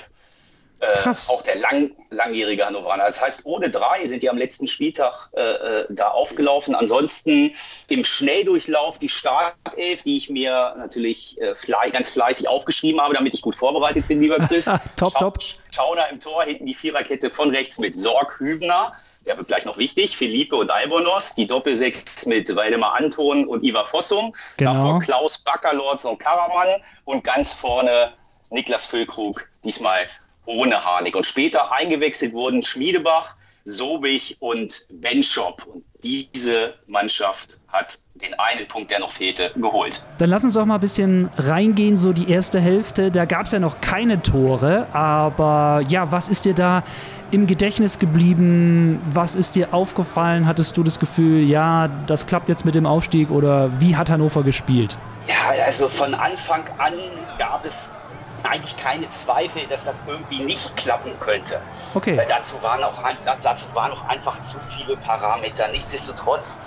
Äh, 0.81 1.13
auch 1.29 1.43
der 1.43 1.57
lang, 1.57 1.91
langjährige 2.11 2.65
Hannoveraner. 2.65 3.05
Das 3.05 3.21
heißt, 3.21 3.47
ohne 3.47 3.69
drei 3.69 4.07
sind 4.07 4.23
die 4.23 4.31
am 4.31 4.39
letzten 4.39 4.69
Spieltag 4.69 5.29
äh, 5.33 5.41
äh 5.41 5.87
da 5.91 6.09
aufgelaufen. 6.09 6.77
Ansonsten 6.77 7.53
im 7.89 8.05
Schnelldurchlauf 8.05 8.99
die 8.99 9.09
Startelf, 9.09 10.03
die 10.05 10.17
ich 10.17 10.31
mir 10.31 10.77
natürlich 10.79 11.41
äh, 11.41 11.55
fle 11.57 11.77
ganz 11.93 12.11
fleißig 12.11 12.49
aufgeschrieben 12.49 13.01
habe, 13.01 13.15
damit 13.15 13.35
ich 13.35 13.43
gut 13.43 13.57
vorbereitet 13.57 14.07
bin, 14.07 14.21
lieber 14.21 14.39
Chris. 14.47 14.67
top, 14.97 15.13
Schau 15.13 15.31
top. 15.31 15.39
Schauner 15.75 16.09
im 16.11 16.21
Tor, 16.21 16.45
hinten 16.45 16.67
die 16.67 16.75
Viererkette 16.75 17.29
von 17.29 17.51
rechts 17.51 17.79
mit 17.79 17.95
Sorg 17.95 18.39
Hübner. 18.39 18.93
Der 19.27 19.37
wird 19.37 19.49
gleich 19.49 19.65
noch 19.65 19.79
wichtig. 19.79 20.17
Felipe 20.17 20.57
und 20.57 20.71
Albonos, 20.71 21.35
die 21.35 21.47
Doppelsechs 21.47 22.25
mit 22.27 22.55
Waldemar 22.55 22.95
Anton 22.95 23.47
und 23.47 23.65
Ivar 23.65 23.85
Fossum. 23.85 24.33
Genau. 24.57 24.75
Davor 24.75 24.99
Klaus 25.01 25.39
Backerlords 25.39 26.05
und 26.05 26.19
Karaman. 26.19 26.81
Und 27.05 27.25
ganz 27.25 27.53
vorne 27.53 28.13
Niklas 28.51 28.87
Füllkrug, 28.87 29.51
diesmal 29.65 30.07
ohne 30.49 30.85
Harnik. 30.85 31.15
Und 31.15 31.27
später 31.27 31.71
eingewechselt 31.73 32.33
wurden 32.33 32.63
Schmiedebach, 32.63 33.35
Sobich 33.65 34.37
und 34.41 34.87
Benschop. 34.91 35.67
Und 35.67 35.85
diese 36.03 36.75
Mannschaft 36.87 37.59
hat 37.69 37.99
den 38.15 38.33
einen 38.39 38.67
Punkt, 38.67 38.91
der 38.91 39.01
noch 39.01 39.13
fehlte, 39.13 39.53
geholt. 39.57 40.09
Dann 40.19 40.31
lass 40.31 40.45
uns 40.45 40.55
doch 40.55 40.65
mal 40.65 40.77
ein 40.77 40.81
bisschen 40.81 41.29
reingehen, 41.37 41.97
so 41.97 42.13
die 42.13 42.31
erste 42.31 42.61
Hälfte. 42.61 43.11
Da 43.11 43.27
gab 43.27 43.47
es 43.47 43.53
ja 43.53 43.59
noch 43.59 43.81
keine 43.81 44.23
Tore, 44.23 44.87
aber 44.93 45.85
ja, 45.89 46.11
was 46.11 46.29
ist 46.29 46.47
dir 46.47 46.55
da 46.55 46.83
im 47.31 47.47
Gedächtnis 47.47 47.99
geblieben? 47.99 49.01
Was 49.13 49.35
ist 49.35 49.55
dir 49.55 49.75
aufgefallen? 49.75 50.47
Hattest 50.47 50.77
du 50.77 50.83
das 50.83 50.99
Gefühl, 50.99 51.45
ja, 51.45 51.89
das 52.07 52.27
klappt 52.27 52.49
jetzt 52.49 52.65
mit 52.65 52.75
dem 52.75 52.87
Aufstieg 52.87 53.31
oder 53.31 53.71
wie 53.81 53.97
hat 53.97 54.09
Hannover 54.09 54.43
gespielt? 54.43 54.97
Ja, 55.29 55.65
also 55.65 55.89
von 55.89 56.15
Anfang 56.15 56.65
an 56.79 56.95
gab 57.39 57.67
es 57.67 58.09
eigentlich 58.45 58.77
keine 58.77 59.09
Zweifel, 59.09 59.67
dass 59.69 59.85
das 59.85 60.07
irgendwie 60.07 60.43
nicht 60.45 60.77
klappen 60.77 61.19
könnte. 61.19 61.61
Okay. 61.95 62.17
Weil 62.17 62.27
dazu 62.27 62.63
waren 62.63 62.83
auch, 62.85 63.03
dazu 63.25 63.75
waren 63.75 63.93
auch 63.93 64.09
einfach 64.09 64.41
zu 64.41 64.59
viele 64.61 64.97
Parameter. 64.97 65.69
Nichtsdestotrotz 65.69 66.63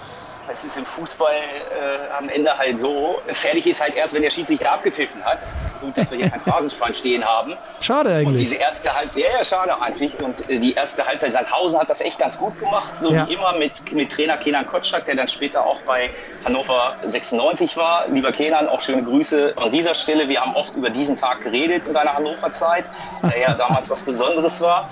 es 0.49 0.63
ist 0.63 0.77
im 0.77 0.85
Fußball 0.85 1.31
äh, 1.31 2.13
am 2.17 2.29
Ende 2.29 2.57
halt 2.57 2.79
so, 2.79 3.21
fertig 3.27 3.67
ist 3.67 3.81
halt 3.81 3.95
erst, 3.95 4.13
wenn 4.13 4.21
der 4.21 4.29
Schiedsrichter 4.29 4.71
abgepfiffen 4.71 5.23
hat. 5.23 5.45
Gut, 5.79 5.97
dass 5.97 6.11
wir 6.11 6.17
hier 6.17 6.29
keinen 6.29 6.41
Phrasenschwein 6.41 6.93
stehen 6.93 7.23
haben. 7.23 7.53
Schade 7.79 8.11
eigentlich. 8.11 8.27
Und 8.27 8.39
diese 8.39 8.55
erste 8.55 8.93
Halbzeit, 8.93 9.23
ja, 9.23 9.37
ja, 9.37 9.43
schade 9.43 9.81
eigentlich. 9.81 10.19
Und 10.19 10.49
äh, 10.49 10.59
die 10.59 10.73
erste 10.73 11.05
Halbzeit, 11.05 11.33
Sandhausen 11.33 11.79
hat 11.79 11.89
das 11.89 12.01
echt 12.01 12.19
ganz 12.19 12.37
gut 12.37 12.57
gemacht, 12.59 12.95
so 12.95 13.13
ja. 13.13 13.27
wie 13.27 13.33
immer 13.33 13.57
mit, 13.57 13.91
mit 13.93 14.11
Trainer 14.11 14.37
Kenan 14.37 14.65
Kotschak, 14.65 15.05
der 15.05 15.15
dann 15.15 15.27
später 15.27 15.65
auch 15.65 15.81
bei 15.83 16.09
Hannover 16.45 16.97
96 17.03 17.77
war. 17.77 18.07
Lieber 18.09 18.31
Kenan, 18.31 18.67
auch 18.67 18.81
schöne 18.81 19.03
Grüße 19.03 19.55
an 19.57 19.71
dieser 19.71 19.93
Stelle. 19.93 20.27
Wir 20.27 20.41
haben 20.41 20.55
oft 20.55 20.75
über 20.75 20.89
diesen 20.89 21.15
Tag 21.15 21.41
geredet 21.41 21.87
in 21.87 21.93
deiner 21.93 22.13
Hannover-Zeit, 22.13 22.89
der 23.23 23.39
ja 23.39 23.53
damals 23.55 23.89
was 23.89 24.03
Besonderes 24.03 24.61
war. 24.61 24.89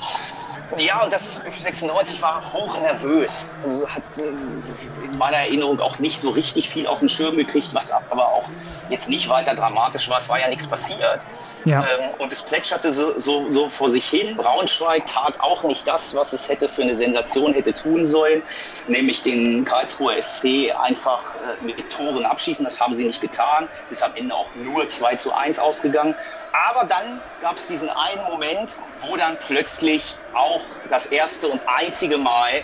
Ja, 0.78 1.04
und 1.04 1.12
das 1.12 1.34
96 1.34 2.22
war 2.22 2.54
hoch 2.54 2.80
nervös. 2.82 3.56
Also 3.64 3.88
hat 3.88 4.04
äh, 4.18 5.04
in 5.04 5.18
meiner 5.18 5.38
Erinnerung 5.38 5.80
auch 5.80 5.98
nicht 6.00 6.20
so 6.20 6.30
richtig 6.30 6.70
viel 6.70 6.86
auf 6.86 7.00
den 7.00 7.10
Schirm 7.10 7.38
gekriegt, 7.38 7.74
was 7.74 7.92
aber 7.92 8.32
auch 8.34 8.52
jetzt 8.88 9.10
nicht 9.10 9.30
weiter 9.30 9.56
dramatisch 9.56 10.10
war. 10.10 10.18
Es 10.18 10.30
war 10.30 10.40
ja 10.40 10.48
nichts 10.48 10.68
passiert. 10.68 11.26
Ja. 11.66 11.80
Ähm, 11.80 12.12
und 12.20 12.32
es 12.32 12.44
plätscherte 12.44 12.92
so, 12.92 13.20
so, 13.20 13.50
so 13.50 13.70
vor 13.70 13.90
sich 13.90 14.08
hin. 14.08 14.38
Braunschweig 14.38 15.06
tat 15.08 15.40
auch 15.42 15.64
nicht 15.64 15.88
das, 15.88 16.16
was 16.16 16.34
es 16.34 16.48
hätte 16.50 16.70
für 16.70 16.84
eine 16.84 16.96
Sensation 16.96 17.54
hätte 17.54 17.74
tun 17.74 18.06
sollen, 18.06 18.44
nämlich 18.88 19.24
den 19.24 19.66
Karlsruher 19.66 20.22
SC 20.22 20.72
einfach 20.80 21.36
äh, 21.36 21.64
mit 21.64 21.90
Toren 21.92 22.26
abschießen. 22.26 22.64
Das 22.64 22.80
haben 22.80 22.94
sie 22.94 23.06
nicht 23.06 23.22
getan. 23.22 23.70
Es 23.86 23.92
ist 23.92 24.04
am 24.04 24.16
Ende 24.16 24.36
auch 24.36 24.54
nur 24.56 24.88
2 24.88 25.16
zu 25.16 25.34
1 25.34 25.60
ausgegangen. 25.60 26.16
Aber 26.52 26.86
dann 26.86 27.22
gab 27.42 27.58
es 27.58 27.68
diesen 27.68 27.90
einen 27.90 28.24
Moment, 28.24 28.78
wo 29.00 29.16
dann 29.16 29.38
plötzlich 29.38 30.16
auch 30.34 30.62
das 30.90 31.08
erste 31.08 31.48
und 31.48 31.62
einzige 31.68 32.18
Mal 32.18 32.64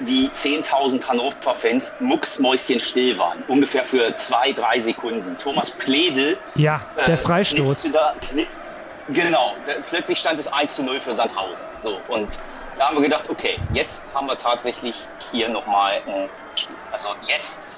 die 0.00 0.28
10.000 0.28 1.08
Hannover-Fans 1.08 1.98
mucksmäuschenstill 2.00 3.18
waren. 3.18 3.44
Ungefähr 3.48 3.84
für 3.84 4.14
zwei, 4.16 4.52
drei 4.52 4.80
Sekunden. 4.80 5.36
Thomas 5.38 5.70
Pledel. 5.70 6.36
Ja, 6.54 6.84
der 7.06 7.14
äh, 7.14 7.16
Freistoß. 7.16 7.92
Da, 7.92 8.16
genau, 9.08 9.54
da, 9.64 9.74
plötzlich 9.88 10.18
stand 10.18 10.40
es 10.40 10.52
1 10.52 10.76
zu 10.76 10.82
0 10.82 11.00
für 11.00 11.14
Sandhausen. 11.14 11.66
So, 11.80 11.98
und 12.08 12.40
da 12.76 12.88
haben 12.88 12.96
wir 12.96 13.02
gedacht, 13.02 13.28
okay, 13.30 13.58
jetzt 13.72 14.12
haben 14.14 14.26
wir 14.26 14.36
tatsächlich 14.36 14.96
hier 15.30 15.48
nochmal 15.48 16.02
ein 16.06 16.28
Spiel. 16.56 16.76
Also 16.90 17.10
jetzt 17.26 17.68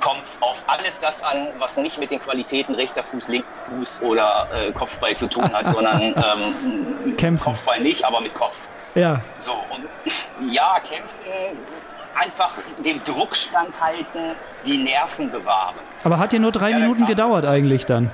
kommt 0.00 0.24
es 0.24 0.40
auf 0.42 0.62
alles 0.66 1.00
das 1.00 1.22
an, 1.22 1.48
was 1.58 1.76
nicht 1.76 1.98
mit 1.98 2.10
den 2.10 2.20
Qualitäten 2.20 2.74
rechter 2.74 3.02
Fuß, 3.02 3.28
linker 3.28 3.46
Fuß 3.68 4.02
oder 4.02 4.48
äh, 4.52 4.72
Kopfball 4.72 5.16
zu 5.16 5.28
tun 5.28 5.52
hat, 5.52 5.66
sondern 5.66 6.00
ähm, 6.02 7.16
kämpfen. 7.16 7.44
Kopfball 7.44 7.80
nicht, 7.80 8.04
aber 8.04 8.20
mit 8.20 8.34
Kopf. 8.34 8.68
Ja. 8.94 9.20
So, 9.36 9.52
und 9.70 9.86
ja, 10.52 10.80
kämpfen, 10.80 11.24
einfach 12.14 12.52
dem 12.78 13.02
Druck 13.04 13.36
standhalten, 13.36 14.34
die 14.64 14.78
Nerven 14.78 15.30
bewahren. 15.30 15.76
Aber 16.04 16.18
hat 16.18 16.32
ja 16.32 16.38
nur 16.38 16.52
drei 16.52 16.70
ja, 16.70 16.78
Minuten 16.78 17.06
gedauert 17.06 17.44
eigentlich 17.44 17.86
dann. 17.86 18.10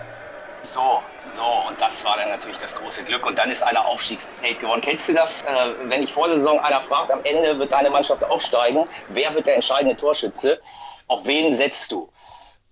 So, 0.62 1.02
so, 1.32 1.44
und 1.68 1.80
das 1.80 2.04
war 2.04 2.16
dann 2.16 2.28
natürlich 2.28 2.58
das 2.58 2.80
große 2.80 3.04
Glück. 3.04 3.26
Und 3.26 3.38
dann 3.38 3.50
ist 3.50 3.62
einer 3.62 3.84
Aufstiegsheld 3.86 4.60
geworden. 4.60 4.80
Kennst 4.80 5.08
du 5.08 5.14
das? 5.14 5.44
Äh, 5.44 5.48
wenn 5.84 6.02
ich 6.02 6.12
vor 6.12 6.26
der 6.28 6.36
Saison 6.36 6.60
einer 6.60 6.80
fragt, 6.80 7.10
am 7.10 7.20
Ende 7.24 7.58
wird 7.58 7.72
deine 7.72 7.90
Mannschaft 7.90 8.24
aufsteigen, 8.24 8.84
wer 9.08 9.34
wird 9.34 9.46
der 9.46 9.56
entscheidende 9.56 9.96
Torschütze? 9.96 10.60
Auf 11.12 11.26
wen 11.26 11.52
setzt 11.52 11.92
du? 11.92 12.10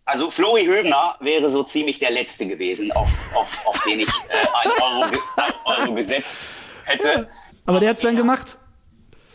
Also 0.06 0.30
Flori 0.30 0.64
Hübner 0.64 1.14
wäre 1.20 1.50
so 1.50 1.62
ziemlich 1.62 1.98
der 1.98 2.10
Letzte 2.10 2.48
gewesen, 2.48 2.90
auf, 2.92 3.10
auf, 3.34 3.66
auf 3.66 3.78
den 3.82 4.00
ich 4.00 4.08
äh, 4.08 4.46
einen 4.62 4.72
Euro, 4.80 5.22
ein 5.36 5.52
Euro 5.66 5.92
gesetzt 5.92 6.48
hätte. 6.84 7.28
Aber 7.66 7.80
der 7.80 7.90
hat 7.90 7.96
es 7.96 8.02
dann 8.02 8.16
gemacht. 8.16 8.56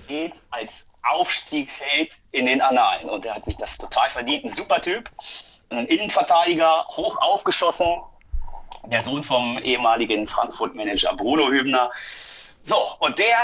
Geht 0.07 0.41
als 0.49 0.89
Aufstiegsheld 1.03 2.17
in 2.31 2.47
den 2.47 2.61
Annalen. 2.61 3.07
Und 3.07 3.25
der 3.25 3.35
hat 3.35 3.43
sich 3.43 3.55
das 3.57 3.77
total 3.77 4.09
verdient. 4.09 4.43
Ein 4.43 4.49
super 4.49 4.81
Typ. 4.81 5.11
Ein 5.69 5.85
Innenverteidiger, 5.85 6.87
hoch 6.89 7.21
aufgeschossen. 7.21 8.01
Der 8.87 9.01
Sohn 9.01 9.23
vom 9.23 9.59
ehemaligen 9.59 10.25
Frankfurt-Manager 10.25 11.15
Bruno 11.15 11.51
Hübner. 11.51 11.91
So, 12.63 12.77
und 12.99 13.19
der 13.19 13.37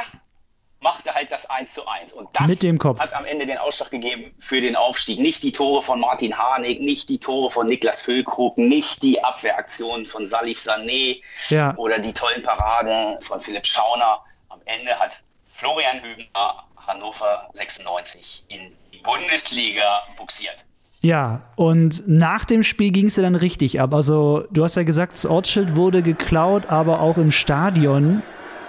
machte 0.82 1.14
halt 1.14 1.32
das 1.32 1.50
1 1.50 1.74
zu 1.74 1.88
1. 1.88 2.14
Und 2.14 2.30
das 2.34 2.48
Mit 2.48 2.64
dem 2.64 2.78
Kopf. 2.78 3.00
hat 3.00 3.14
am 3.14 3.26
Ende 3.26 3.46
den 3.46 3.58
Ausschlag 3.58 3.92
gegeben 3.92 4.34
für 4.40 4.60
den 4.60 4.76
Aufstieg. 4.76 5.20
Nicht 5.20 5.44
die 5.44 5.52
Tore 5.52 5.82
von 5.82 6.00
Martin 6.00 6.38
Harnik, 6.38 6.82
nicht 6.82 7.10
die 7.10 7.20
Tore 7.20 7.50
von 7.50 7.68
Niklas 7.68 8.02
Füllkrug, 8.02 8.58
nicht 8.58 9.02
die 9.04 9.24
Abwehraktionen 9.24 10.06
von 10.06 10.26
Salif 10.26 10.58
Sané 10.58 11.22
ja. 11.50 11.76
oder 11.78 12.00
die 12.00 12.14
tollen 12.14 12.42
Paraden 12.42 13.22
von 13.22 13.40
Philipp 13.40 13.66
Schauner. 13.66 14.22
Am 14.50 14.60
Ende 14.66 14.98
hat 15.00 15.24
Florian 15.48 16.02
Hübner 16.02 16.64
Hannover 16.88 17.50
96 17.54 18.46
in 18.48 18.72
die 18.92 18.98
Bundesliga 18.98 20.02
buxiert. 20.18 20.66
Ja, 21.02 21.42
und 21.56 22.08
nach 22.08 22.46
dem 22.46 22.64
Spiel 22.64 22.92
ging 22.92 23.08
es 23.08 23.16
ja 23.16 23.24
dann 23.24 23.36
richtig 23.36 23.80
ab. 23.80 23.94
Also, 23.94 24.46
du 24.52 24.64
hast 24.64 24.76
ja 24.76 24.84
gesagt, 24.84 25.14
das 25.14 25.26
Ortsschild 25.26 25.76
wurde 25.76 26.04
geklaut, 26.04 26.68
aber 26.68 27.02
auch 27.02 27.18
im 27.18 27.32
Stadion 27.32 28.22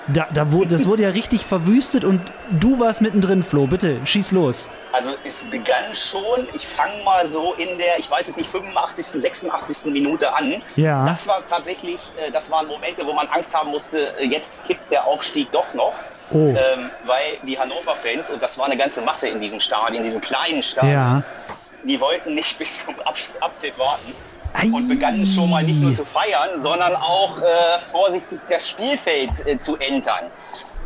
da, 0.09 0.27
da 0.33 0.53
wurde, 0.53 0.69
das 0.69 0.87
wurde 0.87 1.05
ja 1.05 1.11
richtig 1.11 1.45
verwüstet 1.45 2.05
und 2.05 2.21
du 2.51 2.81
warst 2.81 3.01
mittendrin, 3.01 3.43
Flo. 3.43 3.67
Bitte, 3.67 4.05
schieß 4.05 4.33
los. 4.33 4.69
Also 4.93 5.13
es 5.25 5.45
begann 5.51 5.95
schon, 5.95 6.47
ich 6.53 6.67
fange 6.67 7.03
mal 7.05 7.27
so 7.27 7.55
in 7.55 7.79
der, 7.79 7.99
ich 7.99 8.11
weiß 8.11 8.29
es 8.29 8.37
nicht, 8.37 8.51
85., 8.51 9.07
86. 9.23 9.93
Minute 9.93 10.35
an. 10.35 10.63
Ja. 10.77 11.05
Das 11.05 11.29
war 11.29 11.47
tatsächlich, 11.47 12.01
äh, 12.17 12.31
das 12.33 12.51
waren 12.51 12.67
Momente, 12.67 13.07
wo 13.07 13.13
man 13.13 13.29
Angst 13.29 13.57
haben 13.57 13.71
musste, 13.71 14.17
äh, 14.19 14.27
jetzt 14.27 14.67
kippt 14.67 14.91
der 14.91 15.07
Aufstieg 15.07 15.51
doch 15.53 15.73
noch. 15.75 15.95
Oh. 16.31 16.49
Ähm, 16.49 16.91
weil 17.05 17.39
die 17.47 17.59
Hannover-Fans, 17.59 18.31
und 18.31 18.43
das 18.43 18.59
war 18.59 18.67
eine 18.67 18.77
ganze 18.77 19.03
Masse 19.03 19.29
in 19.29 19.41
diesem 19.41 19.61
Stadion, 19.61 19.99
in 19.99 20.03
diesem 20.03 20.21
kleinen 20.21 20.63
Stadion, 20.63 20.93
ja. 20.93 21.23
die 21.85 22.01
wollten 22.01 22.35
nicht 22.35 22.59
bis 22.59 22.87
zum 22.87 22.97
Abpfiff 23.01 23.79
warten 23.79 24.15
und 24.73 24.89
begannen 24.89 25.27
schon 25.27 25.51
mal 25.51 25.63
nicht 25.63 25.81
nur 25.81 25.93
zu 25.93 26.05
feiern, 26.05 26.61
sondern 26.61 26.95
auch 26.95 27.39
äh, 27.39 27.79
vorsichtig 27.81 28.41
das 28.49 28.69
Spielfeld 28.69 29.31
äh, 29.47 29.59
zu 29.59 29.77
entern. 29.79 30.31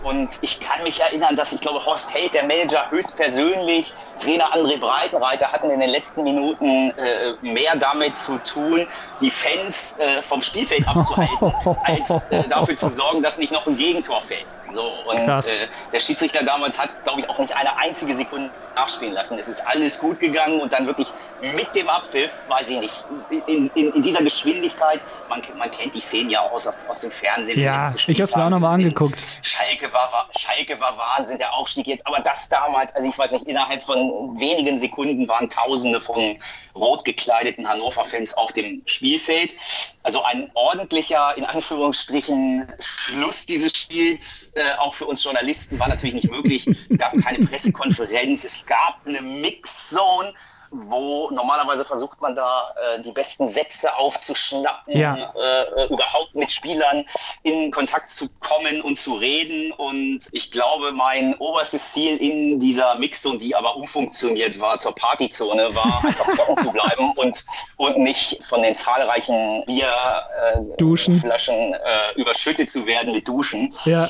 Und 0.03 0.29
ich 0.43 0.61
kann 0.61 0.85
mich 0.85 1.01
erinnern, 1.01 1.35
dass 1.35 1.53
ich 1.53 1.61
glaube, 1.61 1.85
Horst 1.85 2.15
Held, 2.15 2.33
der 2.33 2.45
Manager, 2.45 2.89
höchstpersönlich, 2.91 3.93
Trainer 4.23 4.55
André 4.55 4.79
Breitenreiter 4.79 5.51
hatten 5.51 5.69
in 5.71 5.81
den 5.81 5.91
letzten 5.91 6.23
Minuten 6.23 6.91
äh, 6.91 7.35
mehr 7.43 7.75
damit 7.77 8.17
zu 8.17 8.39
tun, 8.45 8.87
die 9.21 9.31
Fans 9.31 9.99
äh, 9.99 10.23
vom 10.23 10.41
Spielfeld 10.41 10.87
abzuhalten, 10.87 11.53
als 11.85 12.27
äh, 12.31 12.47
dafür 12.49 12.77
zu 12.77 12.89
sorgen, 12.89 13.21
dass 13.21 13.39
nicht 13.39 13.53
noch 13.53 13.67
ein 13.67 13.77
Gegentor 13.77 14.21
fällt. 14.23 14.47
So, 14.71 14.87
und 15.09 15.19
äh, 15.19 15.69
der 15.93 16.01
Schiedsrichter 16.01 16.43
damals 16.43 16.79
hat, 16.79 16.91
glaube 17.05 17.21
ich, 17.21 17.29
auch 17.29 17.39
nicht 17.39 17.55
eine 17.55 17.77
einzige 17.79 18.15
Sekunde 18.15 18.53
nachspielen 18.77 19.15
lassen. 19.15 19.39
Es 19.39 19.49
ist 19.49 19.67
alles 19.67 19.99
gut 19.99 20.21
gegangen 20.21 20.61
und 20.61 20.73
dann 20.73 20.87
wirklich 20.87 21.15
mit 21.41 21.75
dem 21.75 21.89
Abpfiff, 21.89 22.47
weiß 22.47 22.71
ich 22.71 22.81
nicht, 22.81 23.07
in, 23.31 23.67
in, 23.75 23.91
in 23.93 24.03
dieser 24.03 24.23
Geschwindigkeit, 24.23 25.01
man, 25.29 25.43
man, 25.55 25.71
kennt 25.71 25.95
die 25.95 26.01
Szenen 26.01 26.31
ja 26.31 26.43
auch 26.43 26.53
aus, 26.53 26.67
aus 26.67 27.01
dem 27.01 27.11
Fernsehen. 27.11 27.61
Ja, 27.61 27.93
ich 27.95 28.09
habe 28.09 28.23
es 28.23 28.37
mir 28.37 28.45
auch 28.45 28.51
nochmal 28.51 28.75
angeguckt. 28.75 29.19
Schalke 29.43 29.91
war, 29.93 30.29
Schalke 30.39 30.79
war 30.79 30.97
Wahnsinn, 30.99 31.39
der 31.39 31.55
Aufstieg 31.55 31.87
jetzt, 31.87 32.07
aber 32.07 32.21
das 32.21 32.49
damals, 32.49 32.95
also 32.95 33.09
ich 33.09 33.17
weiß 33.17 33.33
nicht, 33.33 33.47
innerhalb 33.47 33.83
von 33.83 34.39
wenigen 34.39 34.79
Sekunden 34.79 35.27
waren 35.27 35.49
Tausende 35.49 36.01
von 36.01 36.39
rot 36.75 37.05
gekleideten 37.05 37.67
Hannover-Fans 37.67 38.37
auf 38.37 38.53
dem 38.53 38.83
Spielfeld. 38.87 39.55
Also 40.03 40.23
ein 40.23 40.51
ordentlicher, 40.55 41.37
in 41.37 41.45
Anführungsstrichen, 41.45 42.71
Schluss 42.79 43.47
dieses 43.47 43.73
Spiels, 43.77 44.53
äh, 44.57 44.75
auch 44.79 44.95
für 44.95 45.07
uns 45.07 45.23
Journalisten, 45.23 45.79
war 45.79 45.89
natürlich 45.89 46.15
nicht 46.15 46.31
möglich. 46.31 46.67
Es 46.89 46.99
gab 46.99 47.17
keine 47.19 47.45
Pressekonferenz, 47.47 48.45
es 48.45 48.65
gab 48.65 49.07
eine 49.07 49.21
Mixzone 49.21 50.33
wo 50.71 51.31
normalerweise 51.31 51.85
versucht 51.85 52.21
man 52.21 52.35
da 52.35 52.75
äh, 52.97 53.01
die 53.01 53.13
besten 53.13 53.47
Sätze 53.47 53.97
aufzuschnappen, 53.97 54.99
ja. 54.99 55.17
äh, 55.17 55.83
äh, 55.83 55.87
überhaupt 55.89 56.35
mit 56.35 56.51
Spielern 56.51 57.05
in 57.43 57.71
Kontakt 57.71 58.11
zu 58.11 58.29
kommen 58.41 58.81
und 58.83 58.97
zu 58.97 59.15
reden. 59.15 59.73
Und 59.73 60.29
ich 60.33 60.51
glaube, 60.51 60.93
mein 60.93 61.35
oberstes 61.37 61.93
Ziel 61.93 62.17
in 62.17 62.61
dieser 62.61 62.99
Mixzone, 62.99 63.39
die 63.39 63.55
aber 63.55 63.77
umfunktioniert 63.77 64.59
war 64.61 64.79
zur 64.79 64.95
Partyzone, 64.95 65.75
war 65.75 66.05
einfach 66.09 66.29
trocken 66.35 66.57
zu 66.59 66.73
bleiben 66.73 67.13
und, 67.17 67.45
und 67.77 67.99
nicht 67.99 68.43
von 68.43 68.63
den 68.63 68.75
zahlreichen 68.75 69.65
Bierflaschen 69.67 71.75
äh, 71.75 72.13
überschüttet 72.17 72.69
zu 72.69 72.87
werden 72.87 73.13
mit 73.13 73.29
Duschen. 73.29 73.73
Ja. 73.85 74.09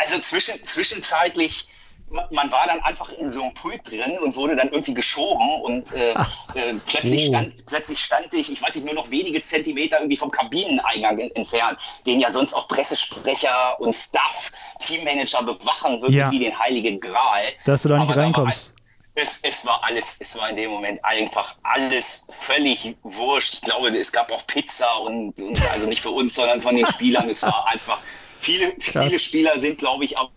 Also 0.00 0.18
zwischen, 0.20 0.62
zwischenzeitlich 0.62 1.66
man 2.10 2.50
war 2.50 2.66
dann 2.66 2.80
einfach 2.80 3.10
in 3.12 3.28
so 3.28 3.42
einem 3.42 3.54
Pult 3.54 3.90
drin 3.90 4.18
und 4.22 4.34
wurde 4.36 4.56
dann 4.56 4.68
irgendwie 4.68 4.94
geschoben 4.94 5.62
und 5.62 5.92
äh, 5.92 6.12
äh, 6.54 6.74
plötzlich, 6.86 7.26
oh. 7.26 7.28
stand, 7.28 7.66
plötzlich 7.66 7.98
stand 7.98 8.32
ich, 8.34 8.50
ich 8.50 8.62
weiß 8.62 8.76
nicht, 8.76 8.86
nur 8.86 8.94
noch 8.94 9.10
wenige 9.10 9.40
Zentimeter 9.42 9.98
irgendwie 9.98 10.16
vom 10.16 10.30
Kabineneingang 10.30 11.18
entfernt, 11.18 11.78
den 12.06 12.20
ja 12.20 12.30
sonst 12.30 12.54
auch 12.54 12.68
Pressesprecher 12.68 13.78
und 13.80 13.92
Staff, 13.92 14.50
Teammanager 14.78 15.42
bewachen, 15.42 16.00
wirklich 16.00 16.18
ja. 16.18 16.30
wie 16.30 16.38
den 16.38 16.58
heiligen 16.58 17.00
Gral. 17.00 17.44
Dass 17.64 17.82
du 17.82 17.90
da 17.90 17.98
nicht 17.98 18.10
Aber 18.10 18.20
reinkommst. 18.20 18.74
Es, 19.14 19.40
es, 19.42 19.66
war 19.66 19.82
alles, 19.82 20.18
es 20.20 20.38
war 20.38 20.48
in 20.48 20.56
dem 20.56 20.70
Moment 20.70 21.04
einfach 21.04 21.56
alles 21.64 22.28
völlig 22.38 22.96
wurscht. 23.02 23.54
Ich 23.54 23.60
glaube, 23.62 23.88
es 23.88 24.12
gab 24.12 24.30
auch 24.30 24.46
Pizza 24.46 24.86
und, 25.00 25.40
und 25.40 25.60
also 25.72 25.88
nicht 25.88 26.00
für 26.00 26.10
uns, 26.10 26.34
sondern 26.34 26.62
von 26.62 26.76
den 26.76 26.86
Spielern. 26.92 27.28
Es 27.28 27.42
war 27.42 27.66
einfach, 27.66 28.00
viele, 28.38 28.72
viele 28.78 29.18
Spieler 29.18 29.58
sind, 29.58 29.78
glaube 29.78 30.04
ich, 30.04 30.16
auch 30.16 30.30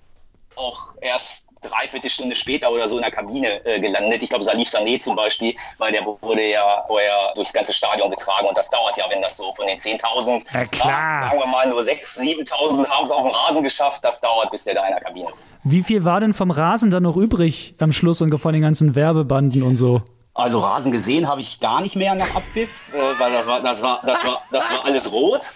auch 0.55 0.95
erst 1.01 1.50
dreiviertel 1.61 2.09
Stunde 2.09 2.35
später 2.35 2.71
oder 2.71 2.87
so 2.87 2.97
in 2.97 3.03
der 3.03 3.11
Kabine 3.11 3.63
äh, 3.65 3.79
gelandet. 3.79 4.23
Ich 4.23 4.29
glaube, 4.29 4.43
Salif 4.43 4.67
Sané 4.69 4.99
zum 4.99 5.15
Beispiel, 5.15 5.53
weil 5.77 5.91
der 5.91 6.05
wurde 6.05 6.43
ja 6.49 6.83
vorher 6.87 7.31
durchs 7.35 7.53
ganze 7.53 7.73
Stadion 7.73 8.09
getragen 8.09 8.47
und 8.47 8.57
das 8.57 8.69
dauert 8.69 8.97
ja, 8.97 9.05
wenn 9.09 9.21
das 9.21 9.37
so 9.37 9.51
von 9.53 9.67
den 9.67 9.77
10.000, 9.77 10.53
ja, 10.53 10.65
klar. 10.65 11.29
sagen 11.29 11.39
wir 11.39 11.47
mal 11.47 11.69
nur 11.69 11.81
6.000, 11.81 12.49
7.000 12.49 12.89
haben 12.89 13.05
es 13.05 13.11
auf 13.11 13.23
dem 13.23 13.31
Rasen 13.31 13.63
geschafft, 13.63 14.03
das 14.03 14.21
dauert, 14.21 14.49
bis 14.51 14.63
der 14.63 14.75
da 14.75 14.85
in 14.85 14.93
der 14.93 15.01
Kabine 15.01 15.29
Wie 15.63 15.83
viel 15.83 16.03
war 16.03 16.19
denn 16.19 16.33
vom 16.33 16.51
Rasen 16.51 16.91
dann 16.91 17.03
noch 17.03 17.17
übrig 17.17 17.75
am 17.79 17.91
Schluss 17.91 18.21
und 18.21 18.37
von 18.37 18.53
den 18.53 18.61
ganzen 18.61 18.95
Werbebanden 18.95 19.63
und 19.63 19.77
so? 19.77 20.01
Also 20.33 20.59
Rasen 20.59 20.93
gesehen 20.93 21.27
habe 21.27 21.41
ich 21.41 21.59
gar 21.59 21.81
nicht 21.81 21.97
mehr 21.97 22.15
nach 22.15 22.35
Abpfiff, 22.35 22.93
äh, 22.93 23.19
weil 23.19 23.33
das 23.33 23.47
war, 23.47 23.61
das 23.61 23.83
war, 23.83 23.99
das 24.05 24.25
war, 24.25 24.41
das 24.49 24.71
war 24.71 24.85
alles 24.85 25.11
rot. 25.11 25.41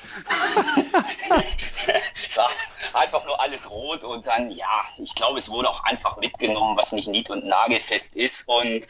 war 2.37 2.49
einfach 2.93 3.25
nur 3.25 3.39
alles 3.39 3.69
rot 3.69 4.03
und 4.03 4.27
dann, 4.27 4.51
ja, 4.51 4.83
ich 4.97 5.13
glaube, 5.15 5.37
es 5.37 5.49
wurde 5.49 5.69
auch 5.69 5.83
einfach 5.83 6.17
mitgenommen, 6.17 6.77
was 6.77 6.91
nicht 6.91 7.07
nied- 7.07 7.29
und 7.29 7.45
nagelfest 7.45 8.15
ist. 8.15 8.47
Und 8.47 8.87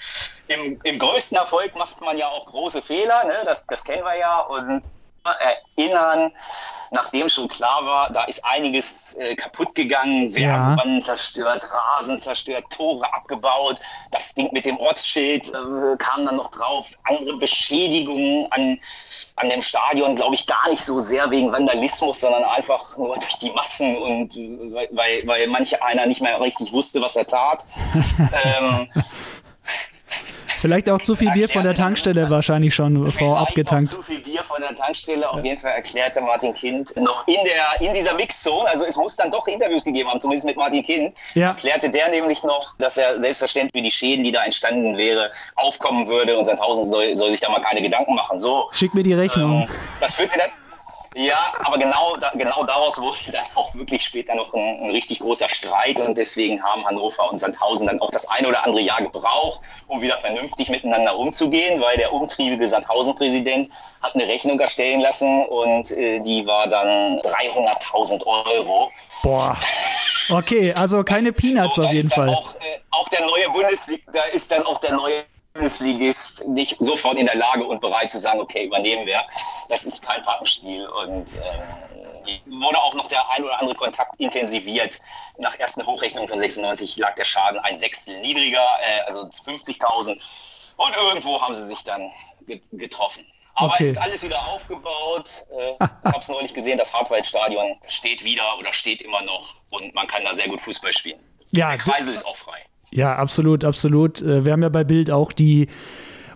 im, 0.48 0.80
im 0.84 1.00
größten 1.00 1.38
Erfolg 1.38 1.76
macht 1.76 2.00
man 2.02 2.18
ja 2.18 2.28
auch 2.28 2.46
große 2.46 2.82
Fehler, 2.82 3.24
ne? 3.26 3.44
das, 3.46 3.66
das 3.68 3.84
kennen 3.84 4.04
wir 4.04 4.16
ja. 4.18 4.42
Und 4.42 4.84
erinnern, 5.34 6.32
nachdem 6.92 7.28
schon 7.30 7.48
klar 7.48 7.86
war, 7.86 8.12
da 8.12 8.24
ist 8.26 8.46
einiges 8.46 9.16
äh, 9.16 9.36
kaputt 9.36 9.74
gegangen, 9.76 10.34
Werbebanden 10.36 11.00
ja. 11.00 11.06
zerstört, 11.06 11.64
Rasen 11.72 12.20
zerstört, 12.20 12.66
Tore 12.70 13.12
abgebaut, 13.14 13.80
das 14.12 14.34
Ding 14.36 14.50
mit 14.52 14.66
dem 14.66 14.78
Ortsschild 14.78 15.48
äh, 15.50 15.98
kam 15.98 16.26
dann 16.26 16.38
noch 16.38 16.52
drauf, 16.52 16.92
andere 17.04 17.38
Beschädigungen 17.38 18.52
an, 18.52 18.80
an 19.36 19.50
dem 19.50 19.62
Stadion, 19.62 20.16
glaube 20.16 20.36
ich, 20.36 20.48
gar 20.48 20.70
nicht 20.70 20.84
so 20.84 21.00
sehr 21.00 21.30
wegen 21.32 21.52
Vandalismus, 21.52 22.22
sondern 22.22 22.44
einfach 22.44 22.98
nur 22.98 23.16
durch 23.20 23.40
die 23.40 23.52
Massen 23.52 23.98
und 23.98 24.38
äh, 24.38 24.88
weil, 24.92 25.22
weil 25.26 25.48
manch 25.48 25.82
einer 25.82 26.06
nicht 26.06 26.22
mehr 26.22 26.40
richtig 26.40 26.72
wusste, 26.72 27.02
was 27.02 27.16
er 27.16 27.26
tat. 27.26 27.64
ähm, 28.60 28.88
Vielleicht 30.66 30.90
auch 30.90 31.00
zu 31.00 31.16
viel 31.16 31.30
Bier 31.30 31.48
von 31.48 31.64
der 31.64 31.76
Tankstelle 31.76 32.28
wahrscheinlich 32.28 32.74
schon 32.74 33.12
vorab 33.12 33.54
getankt. 33.54 33.90
Zu 33.90 34.02
viel 34.02 34.20
Bier 34.20 34.42
von 34.42 34.60
der 34.60 34.76
Tankstelle. 34.76 35.30
Auf 35.30 35.44
jeden 35.44 35.62
Fall 35.62 35.74
erklärte 35.74 36.22
Martin 36.22 36.56
Kind 36.56 36.96
noch 36.98 37.28
in, 37.28 37.36
der, 37.46 37.88
in 37.88 37.94
dieser 37.94 38.16
Mixzone, 38.16 38.68
also 38.68 38.84
es 38.86 38.96
muss 38.98 39.16
dann 39.16 39.30
doch 39.30 39.46
Interviews 39.48 39.86
gegeben 39.86 40.10
haben, 40.10 40.20
zumindest 40.20 40.48
mit 40.48 40.58
Martin 40.58 40.82
Kind, 40.82 41.14
ja. 41.36 41.50
erklärte 41.50 41.92
der 41.92 42.10
nämlich 42.10 42.44
noch, 42.44 42.76
dass 42.80 42.98
er 42.98 43.22
selbstverständlich 43.22 43.84
die 43.84 43.92
Schäden, 43.92 44.24
die 44.24 44.32
da 44.32 44.44
entstanden 44.44 44.98
wäre, 44.98 45.30
aufkommen 45.56 46.08
würde 46.08 46.36
und 46.36 46.46
Sandhausen 46.46 46.90
soll, 46.90 47.16
soll 47.16 47.30
sich 47.30 47.42
da 47.42 47.52
mal 47.52 47.62
keine 47.62 47.84
Gedanken 47.84 48.16
machen. 48.16 48.40
So, 48.40 48.68
Schick 48.72 48.96
mir 48.96 49.04
die 49.04 49.14
Rechnung. 49.14 49.68
Ähm, 49.70 49.76
das 50.00 50.16
führte 50.16 50.40
dann 50.40 50.50
ja, 51.16 51.54
aber 51.64 51.78
genau, 51.78 52.18
da, 52.18 52.32
genau 52.32 52.66
daraus 52.66 53.00
wurde 53.00 53.18
dann 53.32 53.46
auch 53.56 53.74
wirklich 53.76 54.04
später 54.04 54.36
noch 54.36 54.54
ein, 54.54 54.84
ein, 54.84 54.90
richtig 54.90 55.20
großer 55.20 55.48
Streit 55.48 55.98
und 56.00 56.18
deswegen 56.18 56.62
haben 56.62 56.86
Hannover 56.86 57.32
und 57.32 57.40
Sandhausen 57.40 57.88
dann 57.88 58.02
auch 58.02 58.12
das 58.12 58.30
ein 58.30 58.46
oder 58.46 58.66
andere 58.66 58.82
Jahr 58.82 59.02
gebraucht, 59.02 59.62
um 59.88 60.02
wieder 60.02 60.18
vernünftig 60.18 60.70
miteinander 60.70 61.18
umzugehen, 61.18 61.80
weil 61.80 61.96
der 61.98 62.12
umtriebige 62.12 62.68
Sandhausen-Präsident 62.68 63.70
hat 64.02 64.14
eine 64.16 64.28
Rechnung 64.28 64.60
erstellen 64.60 65.00
lassen 65.00 65.46
und 65.46 65.92
äh, 65.92 66.20
die 66.20 66.46
war 66.46 66.68
dann 66.68 67.20
300.000 67.22 68.26
Euro. 68.26 68.92
Boah. 69.24 69.58
Okay, 70.30 70.74
also 70.74 71.04
keine 71.04 71.32
Peanuts 71.32 71.76
so, 71.76 71.84
auf 71.84 71.92
jeden 71.92 72.10
Fall. 72.10 72.30
Auch, 72.30 72.56
äh, 72.56 72.80
auch 72.92 73.08
der 73.10 73.22
neue 73.26 73.50
Bundesliga, 73.52 74.04
da 74.12 74.24
ist 74.34 74.52
dann 74.52 74.66
auch 74.66 74.80
der 74.80 74.94
neue 74.94 75.24
Bundesligist 75.56 76.46
nicht 76.48 76.76
sofort 76.80 77.18
in 77.18 77.26
der 77.28 77.36
Lage 77.36 77.66
und 77.66 77.80
bereit 77.80 78.12
zu 78.12 78.20
sagen, 78.20 78.42
okay, 78.42 78.66
übernehmen 78.66 79.06
wir. 79.06 79.22
Das 79.70 79.86
ist 79.86 80.06
kein 80.06 80.22
Pappenstiel 80.22 80.86
und 80.86 81.36
äh, 81.36 82.40
wurde 82.46 82.78
auch 82.78 82.94
noch 82.94 83.08
der 83.08 83.28
ein 83.32 83.44
oder 83.44 83.60
andere 83.60 83.76
Kontakt 83.76 84.20
intensiviert. 84.20 85.00
Nach 85.38 85.58
ersten 85.58 85.86
Hochrechnungen 85.86 86.28
von 86.28 86.38
96 86.38 86.98
lag 86.98 87.16
der 87.16 87.24
Schaden 87.24 87.60
ein 87.60 87.80
Sechstel 87.80 88.20
niedriger, 88.20 88.68
äh, 88.82 89.02
also 89.06 89.22
50.000. 89.22 90.20
Und 90.76 90.94
irgendwo 90.94 91.42
haben 91.42 91.56
sie 91.56 91.66
sich 91.66 91.84
dann 91.86 92.12
getroffen. 92.74 93.26
Aber 93.54 93.74
okay. 93.76 93.84
es 93.84 93.90
ist 93.92 93.98
alles 93.98 94.24
wieder 94.24 94.46
aufgebaut. 94.48 95.46
Äh, 95.58 95.72
ich 95.72 95.80
habe 95.80 96.20
es 96.20 96.28
neulich 96.28 96.54
gesehen, 96.54 96.78
das 96.78 96.94
Hartwaldstadion 96.94 97.78
steht 97.88 98.26
wieder 98.26 98.58
oder 98.60 98.74
steht 98.74 99.02
immer 99.02 99.22
noch 99.22 99.56
und 99.70 99.96
man 99.96 100.06
kann 100.08 100.26
da 100.26 100.34
sehr 100.34 100.50
gut 100.50 100.60
Fußball 100.60 100.92
spielen. 100.92 101.24
Ja, 101.52 101.70
der 101.70 101.78
Kreisel 101.78 102.14
ist 102.14 102.26
auch 102.26 102.36
frei. 102.36 102.62
Ja, 102.96 103.16
absolut, 103.16 103.64
absolut. 103.64 104.22
Äh, 104.22 104.46
wir 104.46 104.54
haben 104.54 104.64
ja 104.64 104.70
bei 104.70 104.84
Bild 104.84 105.12
auch 105.12 105.32
die 105.32 105.68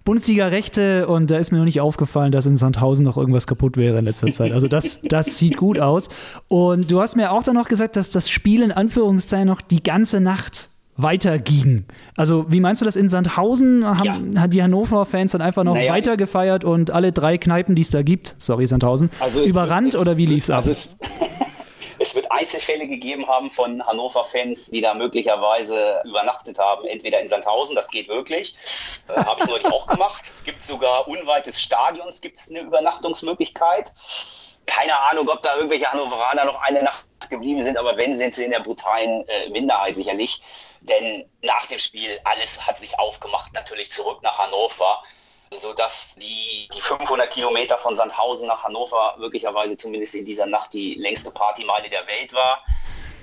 Bundesliga-Rechte 0.04 1.08
und 1.08 1.32
da 1.32 1.38
ist 1.38 1.52
mir 1.52 1.58
noch 1.58 1.66
nicht 1.66 1.82
aufgefallen, 1.82 2.32
dass 2.32 2.46
in 2.46 2.58
Sandhausen 2.58 3.06
noch 3.06 3.18
irgendwas 3.18 3.48
kaputt 3.48 3.78
wäre 3.78 4.00
in 4.00 4.06
letzter 4.06 4.32
Zeit. 4.34 4.52
Also 4.52 4.68
das, 4.68 5.02
das 5.04 5.38
sieht 5.38 5.56
gut 5.58 5.80
aus. 5.80 6.10
Und 6.48 6.92
du 6.92 7.02
hast 7.02 7.16
mir 7.16 7.32
auch 7.32 7.44
dann 7.44 7.56
noch 7.56 7.70
gesagt, 7.70 7.96
dass 7.96 8.10
das 8.10 8.30
Spiel 8.30 8.62
in 8.62 8.72
Anführungszeichen 8.72 9.48
noch 9.48 9.62
die 9.62 9.82
ganze 9.82 10.20
Nacht 10.20 10.70
weiterging. 10.98 11.86
Also 12.18 12.46
wie 12.50 12.60
meinst 12.60 12.82
du 12.82 12.86
das 12.86 12.98
in 12.98 13.08
Sandhausen? 13.08 13.86
Haben 13.86 14.34
ja. 14.34 14.48
die 14.48 14.62
Hannover-Fans 14.62 15.32
dann 15.32 15.42
einfach 15.42 15.64
noch 15.64 15.76
naja. 15.76 15.94
weiter 15.94 16.18
gefeiert 16.18 16.66
und 16.66 16.92
alle 16.92 17.14
drei 17.14 17.38
Kneipen, 17.38 17.76
die 17.76 17.84
es 17.84 17.90
da 17.90 18.02
gibt, 18.02 18.36
sorry 18.38 18.68
Sandhausen, 18.68 19.10
also 19.22 19.42
überrannt 19.44 19.94
wird, 19.94 20.02
oder 20.02 20.18
wie 20.18 20.26
lief 20.26 20.44
es 20.44 20.50
ab? 20.50 20.66
Also 20.66 20.74
es 22.00 22.16
wird 22.16 22.32
Einzelfälle 22.32 22.88
gegeben 22.88 23.28
haben 23.28 23.52
von 23.52 23.86
Hannover-Fans, 23.86 24.72
die 24.72 24.82
da 24.82 24.94
möglicherweise 24.94 26.02
übernachtet 26.06 26.58
haben, 26.58 26.88
entweder 26.88 27.20
in 27.20 27.28
Sandhausen, 27.28 27.76
das 27.76 27.90
geht 27.90 28.08
wirklich, 28.08 28.56
äh, 29.10 29.14
habe 29.14 29.42
ich 29.42 29.48
neulich 29.48 29.66
auch 29.66 29.86
gemacht. 29.86 30.34
Gibt 30.46 30.64
sogar 30.64 31.08
unweit 31.08 31.46
des 31.46 31.62
Stadions 31.62 32.22
gibt's 32.22 32.50
eine 32.50 32.62
Übernachtungsmöglichkeit. 32.62 33.92
Keine 34.66 34.98
Ahnung, 34.98 35.28
ob 35.30 35.44
da 35.44 35.56
irgendwelche 35.56 35.92
Hannoveraner 35.92 36.46
noch 36.46 36.62
eine 36.62 36.84
Nacht 36.84 37.06
geblieben 37.30 37.62
sind, 37.62 37.78
aber 37.78 37.98
wenn, 37.98 38.18
sind 38.18 38.34
sie 38.34 38.46
in 38.46 38.52
der 38.52 38.62
brutalen 38.62 39.28
äh, 39.28 39.50
Minderheit 39.50 39.96
sicherlich. 39.96 40.42
Denn 40.82 41.30
nach 41.42 41.66
dem 41.66 41.80
Spiel, 41.80 42.20
alles 42.24 42.66
hat 42.66 42.78
sich 42.78 42.98
aufgemacht, 42.98 43.54
natürlich 43.54 43.92
zurück 43.92 44.24
nach 44.24 44.40
Hannover 44.40 45.04
sodass 45.52 46.16
die, 46.16 46.68
die 46.74 46.82
500 46.82 47.30
Kilometer 47.32 47.78
von 47.78 47.96
Sandhausen 47.96 48.48
nach 48.48 48.64
Hannover 48.64 49.16
möglicherweise 49.18 49.76
zumindest 49.78 50.16
in 50.16 50.26
dieser 50.26 50.46
Nacht 50.46 50.74
die 50.74 50.96
längste 50.96 51.32
Partymeile 51.32 51.90
der 51.90 52.06
Welt 52.08 52.34
war. 52.34 52.64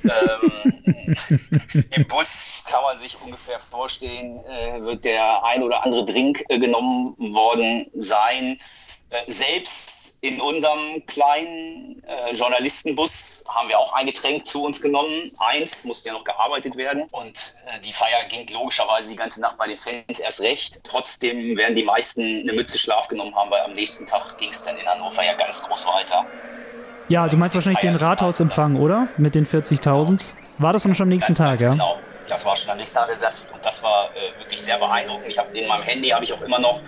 ähm, 0.05 0.85
Im 1.91 2.07
Bus 2.07 2.65
kann 2.69 2.83
man 2.83 2.99
sich 2.99 3.17
ungefähr 3.25 3.61
vorstellen, 3.61 4.45
äh, 4.45 4.81
wird 4.83 5.05
der 5.05 5.45
ein 5.45 5.63
oder 5.63 5.85
andere 5.85 6.05
Drink 6.05 6.45
äh, 6.49 6.59
genommen 6.59 7.15
worden 7.35 7.91
sein. 7.95 8.59
Äh, 9.11 9.31
selbst 9.31 10.06
in 10.27 10.41
unserem 10.41 11.05
kleinen 11.07 12.03
äh, 12.05 12.33
Journalistenbus 12.33 13.45
haben 13.49 13.69
wir 13.69 13.79
auch 13.79 13.93
ein 13.93 14.07
Getränk 14.07 14.45
zu 14.45 14.65
uns 14.65 14.83
genommen. 14.83 15.31
Eins 15.39 15.85
musste 15.85 16.09
ja 16.09 16.15
noch 16.15 16.25
gearbeitet 16.25 16.77
werden. 16.77 17.05
Und 17.13 17.55
äh, 17.67 17.81
die 17.81 17.93
Feier 17.93 18.25
ging 18.29 18.47
logischerweise 18.53 19.11
die 19.11 19.17
ganze 19.17 19.41
Nacht 19.41 19.57
bei 19.57 19.69
den 19.69 19.77
Fans 19.77 20.19
erst 20.19 20.41
recht. 20.41 20.81
Trotzdem 20.83 21.57
werden 21.57 21.77
die 21.77 21.85
meisten 21.85 22.23
eine 22.23 22.53
Mütze 22.53 22.79
Schlaf 22.79 23.07
genommen 23.09 23.35
haben, 23.37 23.51
weil 23.51 23.61
am 23.63 23.73
nächsten 23.73 24.07
Tag 24.07 24.37
ging 24.39 24.51
es 24.51 24.65
dann 24.65 24.77
in 24.77 24.87
Hannover 24.87 25.25
ja 25.25 25.35
ganz 25.35 25.63
groß 25.63 25.87
weiter. 25.87 26.27
Ja, 27.09 27.29
du 27.29 27.37
meinst 27.37 27.55
wahrscheinlich 27.55 27.81
den 27.81 27.95
Rathausempfang, 27.95 28.77
oder? 28.77 29.09
Mit 29.17 29.37
den 29.37 29.47
40.000? 29.47 30.25
War 30.59 30.73
das 30.73 30.83
dann 30.83 30.95
schon 30.95 31.05
am 31.05 31.11
nächsten 31.11 31.37
Tag, 31.37 31.61
ja? 31.61 31.71
Genau. 31.71 31.99
Das 32.27 32.45
war 32.45 32.57
schon 32.57 32.71
am 32.73 32.79
nächsten 32.79 32.99
Tag. 32.99 33.09
Das, 33.21 33.47
und 33.53 33.65
das 33.65 33.83
war 33.85 34.11
äh, 34.17 34.41
wirklich 34.41 34.61
sehr 34.61 34.79
beeindruckend. 34.79 35.29
Ich 35.29 35.39
habe 35.39 35.57
in 35.57 35.69
meinem 35.69 35.83
Handy 35.83 36.09
habe 36.09 36.25
ich 36.25 36.33
auch 36.33 36.43
immer 36.43 36.59
noch 36.59 36.83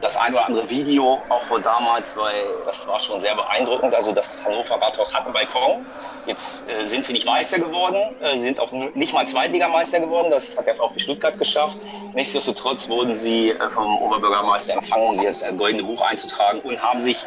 das 0.00 0.16
ein 0.16 0.32
oder 0.34 0.46
andere 0.46 0.68
Video, 0.68 1.24
auch 1.28 1.42
von 1.42 1.62
damals, 1.62 2.16
weil 2.16 2.62
das 2.64 2.86
war 2.88 3.00
schon 3.00 3.20
sehr 3.20 3.34
beeindruckend. 3.34 3.94
Also 3.94 4.12
das 4.12 4.44
Hannover 4.44 4.74
Rathaus 4.80 5.14
hat 5.14 5.24
einen 5.24 5.32
Balkon. 5.32 5.86
Jetzt 6.26 6.68
äh, 6.68 6.84
sind 6.84 7.04
sie 7.04 7.12
nicht 7.12 7.26
Meister 7.26 7.58
geworden, 7.58 8.16
äh, 8.20 8.36
sind 8.38 8.60
auch 8.60 8.70
nicht 8.72 9.12
mal 9.12 9.26
Zweitligameister 9.26 10.00
geworden. 10.00 10.30
Das 10.30 10.56
hat 10.56 10.66
der 10.66 10.74
VfB 10.74 11.00
Stuttgart 11.00 11.38
geschafft. 11.38 11.78
Nichtsdestotrotz 12.14 12.88
wurden 12.88 13.14
sie 13.14 13.50
äh, 13.50 13.70
vom 13.70 13.98
Oberbürgermeister 14.02 14.74
empfangen, 14.74 15.08
um 15.08 15.14
sie 15.14 15.26
als 15.26 15.44
goldene 15.56 15.84
Buch 15.84 16.02
einzutragen 16.02 16.60
und 16.60 16.82
haben 16.82 17.00
sich 17.00 17.24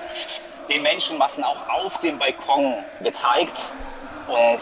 den 0.69 0.83
Menschenmassen 0.83 1.43
auch 1.43 1.67
auf 1.69 1.97
dem 1.99 2.19
Balkon 2.19 2.83
gezeigt. 3.01 3.73
Und 4.27 4.59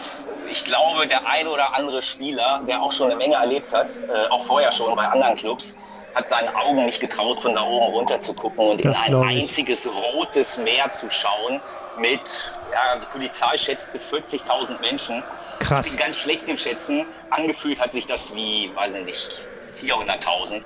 ich 0.48 0.64
glaube, 0.64 1.06
der 1.06 1.26
eine 1.26 1.50
oder 1.50 1.74
andere 1.74 2.00
Spieler, 2.00 2.62
der 2.66 2.80
auch 2.80 2.92
schon 2.92 3.08
eine 3.08 3.16
Menge 3.16 3.34
erlebt 3.34 3.74
hat, 3.74 4.00
äh, 4.08 4.28
auch 4.30 4.42
vorher 4.42 4.72
schon 4.72 4.94
bei 4.96 5.06
anderen 5.06 5.36
Clubs, 5.36 5.82
hat 6.14 6.26
seinen 6.26 6.54
Augen 6.54 6.84
nicht 6.86 7.00
getraut, 7.00 7.40
von 7.40 7.54
da 7.54 7.62
oben 7.62 7.92
runter 7.94 8.20
zu 8.20 8.34
gucken 8.34 8.70
und 8.70 8.84
das 8.84 8.98
in 9.06 9.14
ein 9.14 9.40
einziges 9.40 9.88
rotes 10.14 10.58
Meer 10.58 10.90
zu 10.90 11.10
schauen 11.10 11.60
mit, 11.98 12.52
ja, 12.72 12.98
die 12.98 13.06
Polizei 13.06 13.56
schätzte 13.56 13.98
40.000 13.98 14.80
Menschen. 14.80 15.22
Krass. 15.60 15.86
Ich 15.86 15.92
bin 15.92 16.00
ganz 16.00 16.16
schlecht 16.16 16.48
im 16.48 16.56
Schätzen. 16.56 17.06
Angefühlt 17.30 17.80
hat 17.80 17.92
sich 17.92 18.06
das 18.06 18.34
wie, 18.34 18.70
weiß 18.74 18.94
ich 18.96 19.04
nicht, 19.04 19.48
400.000. 19.82 20.62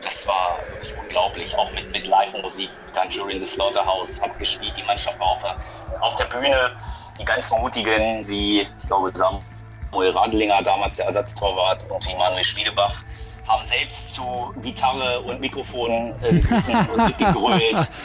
Das 0.00 0.26
war 0.28 0.60
wirklich 0.68 0.94
unglaublich, 0.98 1.56
auch 1.56 1.72
mit, 1.72 1.90
mit 1.90 2.06
Live-Musik. 2.06 2.70
Dann 2.92 3.10
Fury 3.10 3.32
in 3.32 3.40
the 3.40 3.46
Slaughterhouse 3.46 4.20
hat 4.20 4.38
gespielt, 4.38 4.74
die 4.76 4.82
Mannschaft 4.82 5.18
war 5.18 5.28
auf 5.28 5.42
der, 5.42 5.56
auf 6.02 6.14
der 6.16 6.26
Bühne. 6.26 6.76
Die 7.18 7.24
ganz 7.24 7.50
Mutigen, 7.52 8.26
wie, 8.28 8.62
ich 8.62 8.86
glaube, 8.86 9.08
Samuel 9.14 10.10
Radlinger, 10.10 10.62
damals 10.62 10.96
der 10.96 11.06
Ersatztorwart, 11.06 11.90
und 11.90 12.06
wie 12.06 12.14
Manuel 12.16 12.44
Schwiedebach, 12.44 12.94
haben 13.46 13.64
selbst 13.64 14.14
zu 14.14 14.54
Gitarre 14.62 15.20
und 15.20 15.40
Mikrofon 15.40 16.14
äh, 16.22 16.28
und 16.28 17.06
mitgegrölt. 17.06 17.90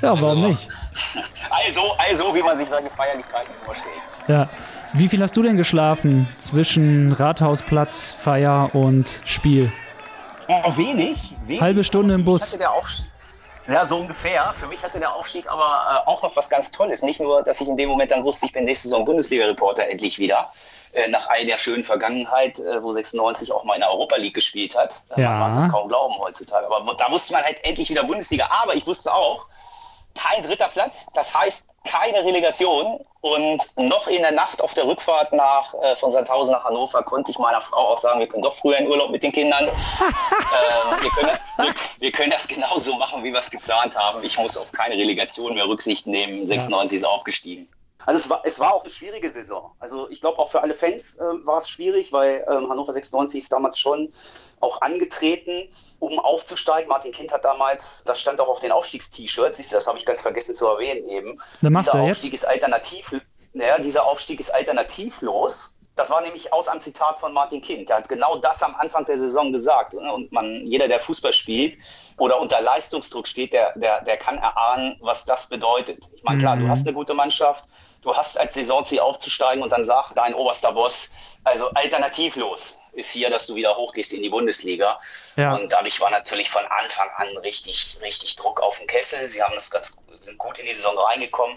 Ja, 0.00 0.20
warum 0.20 0.42
also, 0.42 0.48
nicht? 0.48 0.68
Also, 1.50 1.80
also, 1.96 2.34
wie 2.34 2.42
man 2.42 2.56
sich 2.56 2.68
solche 2.68 2.90
Feierlichkeiten 2.90 3.54
vorstellt. 3.54 3.94
Ja. 4.26 4.50
Wie 4.94 5.08
viel 5.08 5.22
hast 5.22 5.36
du 5.36 5.42
denn 5.42 5.56
geschlafen 5.56 6.28
zwischen 6.38 7.12
Rathausplatz, 7.12 8.10
Feier 8.10 8.74
und 8.74 9.20
Spiel? 9.24 9.72
Oh, 10.48 10.76
wenig, 10.76 11.36
wenig. 11.44 11.60
Halbe 11.60 11.84
Stunde 11.84 12.14
im 12.14 12.24
Bus. 12.24 12.58
Ja, 13.68 13.86
so 13.86 13.98
ungefähr. 13.98 14.52
Für 14.54 14.66
mich 14.66 14.82
hatte 14.82 14.98
der 14.98 15.14
Aufstieg 15.14 15.48
aber 15.48 16.04
äh, 16.04 16.08
auch 16.08 16.22
noch 16.22 16.34
was 16.36 16.50
ganz 16.50 16.72
Tolles. 16.72 17.02
Nicht 17.02 17.20
nur, 17.20 17.42
dass 17.42 17.60
ich 17.60 17.68
in 17.68 17.76
dem 17.76 17.88
Moment 17.88 18.10
dann 18.10 18.24
wusste, 18.24 18.46
ich 18.46 18.52
bin 18.52 18.64
nächste 18.64 18.88
Saison 18.88 19.04
Bundesliga-Reporter 19.04 19.88
endlich 19.88 20.18
wieder, 20.18 20.50
äh, 20.92 21.08
nach 21.08 21.28
all 21.28 21.44
der 21.44 21.58
schönen 21.58 21.84
Vergangenheit, 21.84 22.58
äh, 22.58 22.82
wo 22.82 22.92
96 22.92 23.52
auch 23.52 23.64
mal 23.64 23.74
in 23.74 23.80
der 23.80 23.90
Europa 23.90 24.16
League 24.16 24.34
gespielt 24.34 24.76
hat. 24.76 25.02
Ja. 25.16 25.30
Man 25.30 25.40
mag 25.40 25.54
das 25.54 25.70
kaum 25.70 25.88
glauben 25.88 26.18
heutzutage. 26.18 26.66
Aber 26.66 26.94
da 26.94 27.10
wusste 27.10 27.32
man 27.32 27.42
halt 27.42 27.64
endlich 27.64 27.88
wieder 27.90 28.04
Bundesliga. 28.04 28.48
Aber 28.50 28.74
ich 28.74 28.86
wusste 28.86 29.12
auch, 29.12 29.46
kein 30.14 30.42
dritter 30.42 30.68
Platz, 30.68 31.06
das 31.14 31.34
heißt 31.34 31.70
keine 31.84 32.24
Relegation. 32.24 33.00
Und 33.20 33.62
noch 33.76 34.08
in 34.08 34.20
der 34.20 34.32
Nacht 34.32 34.60
auf 34.62 34.74
der 34.74 34.84
Rückfahrt 34.84 35.32
nach, 35.32 35.74
äh, 35.80 35.94
von 35.94 36.10
Sandhausen 36.10 36.52
nach 36.52 36.64
Hannover 36.64 37.02
konnte 37.04 37.30
ich 37.30 37.38
meiner 37.38 37.60
Frau 37.60 37.92
auch 37.92 37.98
sagen, 37.98 38.18
wir 38.18 38.26
können 38.26 38.42
doch 38.42 38.54
früher 38.54 38.78
in 38.78 38.88
Urlaub 38.88 39.10
mit 39.10 39.22
den 39.22 39.30
Kindern. 39.30 39.68
ähm, 39.68 40.96
wir, 41.00 41.10
können, 41.10 41.38
wir, 41.58 41.74
wir, 42.00 42.12
können 42.12 42.32
das 42.32 42.48
genauso 42.48 42.96
machen, 42.96 43.22
wie 43.22 43.32
wir 43.32 43.38
es 43.38 43.50
geplant 43.50 43.96
haben. 43.96 44.24
Ich 44.24 44.36
muss 44.38 44.58
auf 44.58 44.72
keine 44.72 44.96
Relegation 44.96 45.54
mehr 45.54 45.68
Rücksicht 45.68 46.08
nehmen. 46.08 46.46
96 46.46 46.96
ist 46.96 47.04
aufgestiegen. 47.04 47.68
Also 48.06 48.18
es 48.18 48.30
war, 48.30 48.42
es 48.44 48.60
war 48.60 48.74
auch 48.74 48.82
eine 48.82 48.90
schwierige 48.90 49.30
Saison. 49.30 49.72
Also 49.78 50.08
ich 50.10 50.20
glaube 50.20 50.38
auch 50.38 50.50
für 50.50 50.62
alle 50.62 50.74
Fans 50.74 51.18
äh, 51.18 51.22
war 51.44 51.58
es 51.58 51.68
schwierig, 51.68 52.12
weil 52.12 52.44
ähm, 52.48 52.68
Hannover 52.68 52.92
96 52.92 53.42
ist 53.42 53.52
damals 53.52 53.78
schon 53.78 54.12
auch 54.60 54.80
angetreten, 54.80 55.68
um 55.98 56.18
aufzusteigen. 56.18 56.88
Martin 56.88 57.12
Kind 57.12 57.32
hat 57.32 57.44
damals, 57.44 58.04
das 58.04 58.20
stand 58.20 58.40
auch 58.40 58.48
auf 58.48 58.60
den 58.60 58.72
Aufstiegst-T-Shirts, 58.72 59.56
siehst 59.56 59.72
du, 59.72 59.76
das 59.76 59.86
habe 59.86 59.98
ich 59.98 60.06
ganz 60.06 60.20
vergessen 60.22 60.54
zu 60.54 60.66
erwähnen 60.68 61.08
eben. 61.08 61.40
Dann 61.60 61.72
machst 61.72 61.88
dieser 61.88 61.98
du 61.98 62.10
Aufstieg 62.10 62.32
jetzt? 62.32 62.42
ist 62.44 62.48
alternativ, 62.48 63.20
naja, 63.52 63.78
dieser 63.78 64.06
Aufstieg 64.06 64.40
ist 64.40 64.54
alternativlos. 64.54 65.78
Das 65.94 66.08
war 66.08 66.22
nämlich 66.22 66.52
aus 66.52 66.68
einem 66.68 66.80
Zitat 66.80 67.18
von 67.18 67.34
Martin 67.34 67.60
Kind. 67.60 67.90
Der 67.90 67.96
hat 67.96 68.08
genau 68.08 68.36
das 68.36 68.62
am 68.62 68.74
Anfang 68.76 69.04
der 69.04 69.18
Saison 69.18 69.52
gesagt. 69.52 69.92
Ne? 69.92 70.12
Und 70.12 70.32
man, 70.32 70.66
jeder, 70.66 70.88
der 70.88 70.98
Fußball 70.98 71.34
spielt 71.34 71.76
oder 72.16 72.40
unter 72.40 72.62
Leistungsdruck 72.62 73.26
steht, 73.26 73.52
der, 73.52 73.78
der, 73.78 74.00
der 74.02 74.16
kann 74.16 74.38
erahnen, 74.38 74.96
was 75.00 75.26
das 75.26 75.48
bedeutet. 75.50 76.10
Ich 76.14 76.22
meine, 76.22 76.38
klar, 76.38 76.56
du 76.56 76.64
mhm. 76.64 76.70
hast 76.70 76.86
eine 76.86 76.94
gute 76.94 77.12
Mannschaft, 77.12 77.68
du 78.02 78.14
hast 78.14 78.38
als 78.38 78.54
Saisonziel 78.54 79.00
aufzusteigen 79.00 79.62
und 79.62 79.72
dann 79.72 79.84
sagt 79.84 80.16
dein 80.16 80.34
oberster 80.34 80.72
Boss, 80.72 81.14
also 81.44 81.70
alternativlos 81.70 82.80
ist 82.92 83.10
hier, 83.12 83.30
dass 83.30 83.46
du 83.46 83.54
wieder 83.54 83.76
hochgehst 83.76 84.12
in 84.12 84.22
die 84.22 84.28
Bundesliga. 84.28 85.00
Ja. 85.36 85.54
Und 85.54 85.72
dadurch 85.72 86.00
war 86.00 86.10
natürlich 86.10 86.50
von 86.50 86.64
Anfang 86.66 87.08
an 87.16 87.36
richtig, 87.38 87.96
richtig 88.00 88.36
Druck 88.36 88.60
auf 88.60 88.78
den 88.78 88.86
Kessel. 88.86 89.26
Sie 89.26 89.42
haben 89.42 89.54
das 89.54 89.70
ganz 89.70 89.96
gut 90.38 90.58
in 90.58 90.66
die 90.66 90.74
Saison 90.74 90.96
reingekommen. 90.98 91.56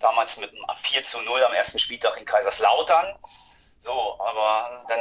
Damals 0.00 0.38
mit 0.38 0.50
einem 0.50 0.64
4 0.76 1.02
zu 1.02 1.20
0 1.22 1.44
am 1.44 1.52
ersten 1.52 1.78
Spieltag 1.78 2.16
in 2.18 2.24
Kaiserslautern. 2.24 3.14
So, 3.80 4.16
aber 4.18 4.82
dann 4.88 4.98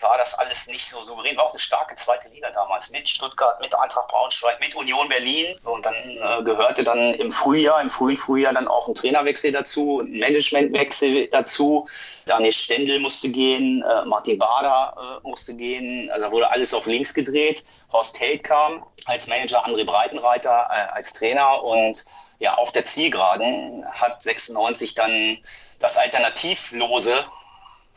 war 0.00 0.16
das 0.16 0.38
alles 0.38 0.68
nicht 0.68 0.88
so 0.88 1.02
souverän. 1.02 1.36
War 1.36 1.46
auch 1.46 1.50
eine 1.50 1.58
starke 1.58 1.96
zweite 1.96 2.28
Liga 2.28 2.50
damals 2.50 2.90
mit 2.90 3.08
Stuttgart, 3.08 3.60
mit 3.60 3.74
Eintracht 3.74 4.06
Braunschweig, 4.08 4.60
mit 4.60 4.76
Union 4.76 5.08
Berlin. 5.08 5.56
So, 5.60 5.74
und 5.74 5.84
dann 5.84 5.94
äh, 5.94 6.42
gehörte 6.44 6.84
dann 6.84 7.14
im 7.14 7.32
Frühjahr, 7.32 7.80
im 7.80 7.90
frühen 7.90 8.16
Frühjahr 8.16 8.52
dann 8.52 8.68
auch 8.68 8.86
ein 8.86 8.94
Trainerwechsel 8.94 9.50
dazu, 9.50 10.00
ein 10.00 10.20
Managementwechsel 10.20 11.28
dazu. 11.28 11.86
Daniel 12.26 12.52
Stendel 12.52 13.00
musste 13.00 13.28
gehen, 13.28 13.82
äh, 13.82 14.04
Martin 14.04 14.38
Bader 14.38 15.20
äh, 15.24 15.28
musste 15.28 15.56
gehen. 15.56 16.08
Also 16.10 16.30
wurde 16.30 16.50
alles 16.50 16.72
auf 16.74 16.86
links 16.86 17.14
gedreht. 17.14 17.64
Horst 17.92 18.20
Held 18.20 18.44
kam 18.44 18.86
als 19.06 19.26
Manager, 19.26 19.66
André 19.66 19.84
Breitenreiter 19.84 20.68
äh, 20.70 20.92
als 20.92 21.12
Trainer 21.12 21.62
und 21.62 22.04
ja, 22.38 22.54
auf 22.54 22.72
der 22.72 22.84
Zielgeraden 22.84 23.84
hat 23.88 24.22
96 24.22 24.94
dann 24.94 25.38
das 25.78 25.96
Alternativlose 25.98 27.24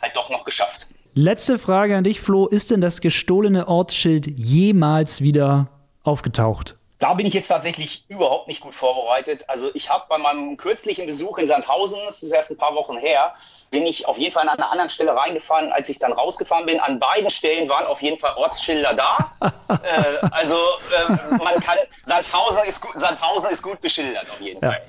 halt 0.02 0.16
doch 0.16 0.30
noch 0.30 0.46
geschafft. 0.46 0.88
Letzte 1.14 1.58
Frage 1.58 1.96
an 1.96 2.04
dich, 2.04 2.20
Flo. 2.20 2.46
Ist 2.46 2.72
denn 2.72 2.82
das 2.82 3.00
gestohlene 3.00 3.68
Ortsschild 3.68 4.28
jemals 4.28 5.22
wieder 5.22 5.68
aufgetaucht? 6.04 6.76
Da 7.00 7.14
bin 7.14 7.26
ich 7.26 7.34
jetzt 7.34 7.50
tatsächlich 7.50 8.06
überhaupt 8.08 8.48
nicht 8.48 8.62
gut 8.62 8.74
vorbereitet. 8.74 9.44
Also 9.50 9.70
ich 9.74 9.90
habe 9.90 10.06
bei 10.08 10.18
meinem 10.18 10.56
kürzlichen 10.56 11.06
Besuch 11.06 11.38
in 11.38 11.48
Sandhausen, 11.48 12.00
das 12.06 12.24
ist 12.24 12.32
erst 12.32 12.52
ein 12.52 12.58
paar 12.58 12.74
Wochen 12.74 12.98
her, 12.98 13.34
bin 13.70 13.84
ich 13.84 14.08
auf 14.08 14.18
jeden 14.18 14.34
Fall 14.34 14.44
an 14.44 14.58
einer 14.58 14.72
anderen 14.72 14.90
Stelle 14.90 15.16
reingefahren, 15.16 15.72
als 15.74 15.90
ich 15.90 16.00
dann 16.00 16.14
rausgefahren 16.14 16.66
bin. 16.66 16.80
An 16.80 17.00
beiden 17.00 17.30
Stellen 17.30 17.68
waren 17.68 17.86
auf 17.86 18.02
jeden 18.02 18.18
Fall 18.18 18.34
Ortsschilder 18.38 18.94
da. 18.94 19.32
äh, 19.84 20.28
also 20.32 20.56
äh, 20.56 21.36
man 21.36 21.60
kann, 21.60 21.78
Sandhausen 22.06 22.64
ist, 22.64 22.82
gut, 22.82 22.92
Sandhausen 22.96 23.52
ist 23.52 23.62
gut 23.62 23.82
beschildert 23.82 24.30
auf 24.30 24.40
jeden 24.40 24.64
ja. 24.64 24.72
Fall. 24.72 24.82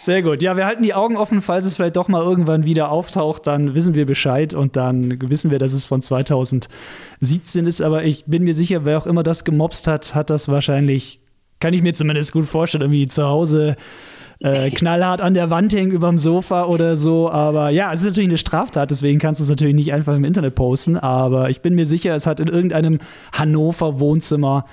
Sehr 0.00 0.22
gut. 0.22 0.42
Ja, 0.42 0.56
wir 0.56 0.64
halten 0.64 0.84
die 0.84 0.94
Augen 0.94 1.16
offen, 1.16 1.42
falls 1.42 1.64
es 1.64 1.74
vielleicht 1.74 1.96
doch 1.96 2.06
mal 2.06 2.22
irgendwann 2.22 2.62
wieder 2.62 2.92
auftaucht, 2.92 3.48
dann 3.48 3.74
wissen 3.74 3.94
wir 3.94 4.06
Bescheid 4.06 4.54
und 4.54 4.76
dann 4.76 5.18
wissen 5.28 5.50
wir, 5.50 5.58
dass 5.58 5.72
es 5.72 5.86
von 5.86 6.00
2017 6.00 7.66
ist. 7.66 7.82
Aber 7.82 8.04
ich 8.04 8.24
bin 8.24 8.44
mir 8.44 8.54
sicher, 8.54 8.84
wer 8.84 8.98
auch 8.98 9.08
immer 9.08 9.24
das 9.24 9.42
gemobst 9.42 9.88
hat, 9.88 10.14
hat 10.14 10.30
das 10.30 10.48
wahrscheinlich, 10.48 11.20
kann 11.58 11.74
ich 11.74 11.82
mir 11.82 11.94
zumindest 11.94 12.30
gut 12.30 12.46
vorstellen, 12.46 12.82
irgendwie 12.82 13.08
zu 13.08 13.26
Hause 13.26 13.74
äh, 14.38 14.70
knallhart 14.74 15.20
an 15.20 15.34
der 15.34 15.50
Wand 15.50 15.72
hängen 15.74 15.90
überm 15.90 16.16
Sofa 16.16 16.66
oder 16.66 16.96
so. 16.96 17.28
Aber 17.28 17.70
ja, 17.70 17.92
es 17.92 17.98
ist 17.98 18.06
natürlich 18.06 18.28
eine 18.28 18.38
Straftat, 18.38 18.92
deswegen 18.92 19.18
kannst 19.18 19.40
du 19.40 19.42
es 19.42 19.50
natürlich 19.50 19.74
nicht 19.74 19.92
einfach 19.92 20.14
im 20.14 20.22
Internet 20.22 20.54
posten. 20.54 20.96
Aber 20.96 21.50
ich 21.50 21.60
bin 21.60 21.74
mir 21.74 21.86
sicher, 21.86 22.14
es 22.14 22.24
hat 22.24 22.38
in 22.38 22.46
irgendeinem 22.46 23.00
Hannover 23.32 23.98
Wohnzimmer 23.98 24.64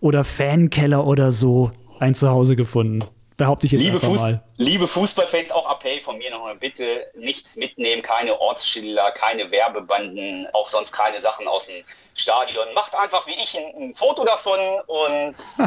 oder 0.00 0.24
Fankeller 0.24 1.06
oder 1.06 1.30
so 1.30 1.70
ein 2.00 2.16
Zuhause 2.16 2.56
gefunden. 2.56 2.98
Behaupte 3.36 3.66
ich 3.66 3.72
jetzt 3.72 3.82
liebe 3.82 3.94
einfach 3.94 4.08
Fuß 4.08 4.20
mal. 4.20 4.42
Liebe 4.62 4.86
Fußballfans, 4.86 5.50
auch 5.50 5.68
Appell 5.68 6.00
von 6.00 6.18
mir 6.18 6.30
nochmal, 6.30 6.54
bitte 6.54 6.84
nichts 7.16 7.56
mitnehmen, 7.56 8.00
keine 8.00 8.40
Ortsschilder, 8.40 9.10
keine 9.10 9.50
Werbebanden, 9.50 10.46
auch 10.52 10.68
sonst 10.68 10.92
keine 10.92 11.18
Sachen 11.18 11.48
aus 11.48 11.66
dem 11.66 11.82
Stadion. 12.14 12.66
Macht 12.72 12.96
einfach 12.96 13.26
wie 13.26 13.32
ich 13.32 13.56
ein, 13.58 13.88
ein 13.88 13.94
Foto 13.94 14.24
davon 14.24 14.58
und 14.86 15.34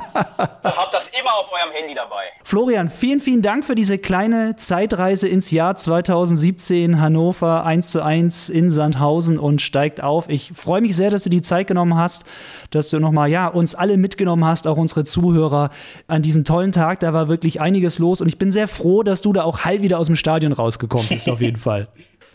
habt 0.63 0.93
das 0.93 1.09
immer 1.09 1.35
auf 1.35 1.51
eurem 1.51 1.73
Handy 1.73 1.93
dabei. 1.93 2.23
Florian, 2.45 2.87
vielen, 2.87 3.19
vielen 3.19 3.41
Dank 3.41 3.65
für 3.65 3.75
diese 3.75 3.97
kleine 3.97 4.55
Zeitreise 4.55 5.27
ins 5.27 5.51
Jahr 5.51 5.75
2017. 5.75 7.01
Hannover 7.01 7.65
1 7.65 7.91
zu 7.91 8.01
1 8.01 8.47
in 8.47 8.71
Sandhausen 8.71 9.39
und 9.39 9.61
steigt 9.61 10.01
auf. 10.01 10.29
Ich 10.29 10.53
freue 10.55 10.79
mich 10.79 10.95
sehr, 10.95 11.09
dass 11.09 11.23
du 11.23 11.29
die 11.29 11.41
Zeit 11.41 11.67
genommen 11.67 11.97
hast, 11.97 12.23
dass 12.71 12.89
du 12.91 12.99
nochmal, 12.99 13.29
ja, 13.29 13.47
uns 13.47 13.75
alle 13.75 13.97
mitgenommen 13.97 14.45
hast, 14.45 14.67
auch 14.67 14.77
unsere 14.77 15.03
Zuhörer 15.03 15.69
an 16.07 16.21
diesen 16.21 16.45
tollen 16.45 16.71
Tag. 16.71 17.01
Da 17.01 17.11
war 17.11 17.27
wirklich 17.27 17.59
einiges 17.59 17.99
los 17.99 18.21
und 18.21 18.29
ich 18.29 18.37
bin 18.37 18.53
sehr 18.53 18.69
froh, 18.69 18.84
froh, 18.85 19.01
dass 19.01 19.21
du 19.21 19.33
da 19.33 19.43
auch 19.43 19.65
heil 19.65 19.81
wieder 19.81 19.97
aus 19.97 20.05
dem 20.05 20.15
Stadion 20.15 20.53
rausgekommen 20.53 21.07
bist, 21.09 21.27
auf 21.27 21.41
jeden 21.41 21.57
Fall. 21.57 21.87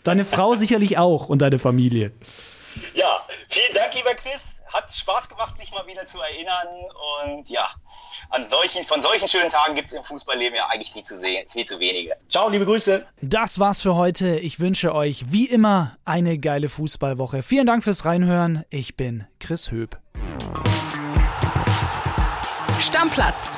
Deine 0.03 0.25
Frau 0.25 0.55
sicherlich 0.55 0.97
auch 0.97 1.29
und 1.29 1.41
deine 1.41 1.59
Familie. 1.59 2.11
Ja, 2.93 3.25
vielen 3.47 3.73
Dank, 3.73 3.95
lieber 3.95 4.13
Chris. 4.15 4.61
Hat 4.67 4.91
Spaß 4.91 5.29
gemacht, 5.29 5.57
sich 5.57 5.71
mal 5.71 5.87
wieder 5.87 6.05
zu 6.05 6.19
erinnern. 6.19 6.67
Und 7.23 7.49
ja, 7.49 7.69
an 8.31 8.43
solchen, 8.43 8.83
von 8.83 9.01
solchen 9.01 9.29
schönen 9.29 9.49
Tagen 9.49 9.75
gibt 9.75 9.87
es 9.87 9.93
im 9.93 10.03
Fußballleben 10.03 10.55
ja 10.57 10.67
eigentlich 10.67 10.91
viel 10.91 11.03
zu, 11.03 11.15
sehen, 11.15 11.47
viel 11.47 11.63
zu 11.63 11.79
wenige. 11.79 12.17
Ciao, 12.27 12.49
liebe 12.49 12.65
Grüße. 12.65 13.05
Das 13.21 13.59
war's 13.59 13.79
für 13.79 13.95
heute. 13.95 14.37
Ich 14.39 14.59
wünsche 14.59 14.93
euch 14.93 15.31
wie 15.31 15.45
immer 15.45 15.97
eine 16.03 16.37
geile 16.37 16.67
Fußballwoche. 16.67 17.43
Vielen 17.43 17.65
Dank 17.65 17.85
fürs 17.85 18.03
Reinhören. 18.03 18.65
Ich 18.69 18.97
bin 18.97 19.25
Chris 19.39 19.71
Höp. 19.71 19.97
Stammplatz. 22.79 23.57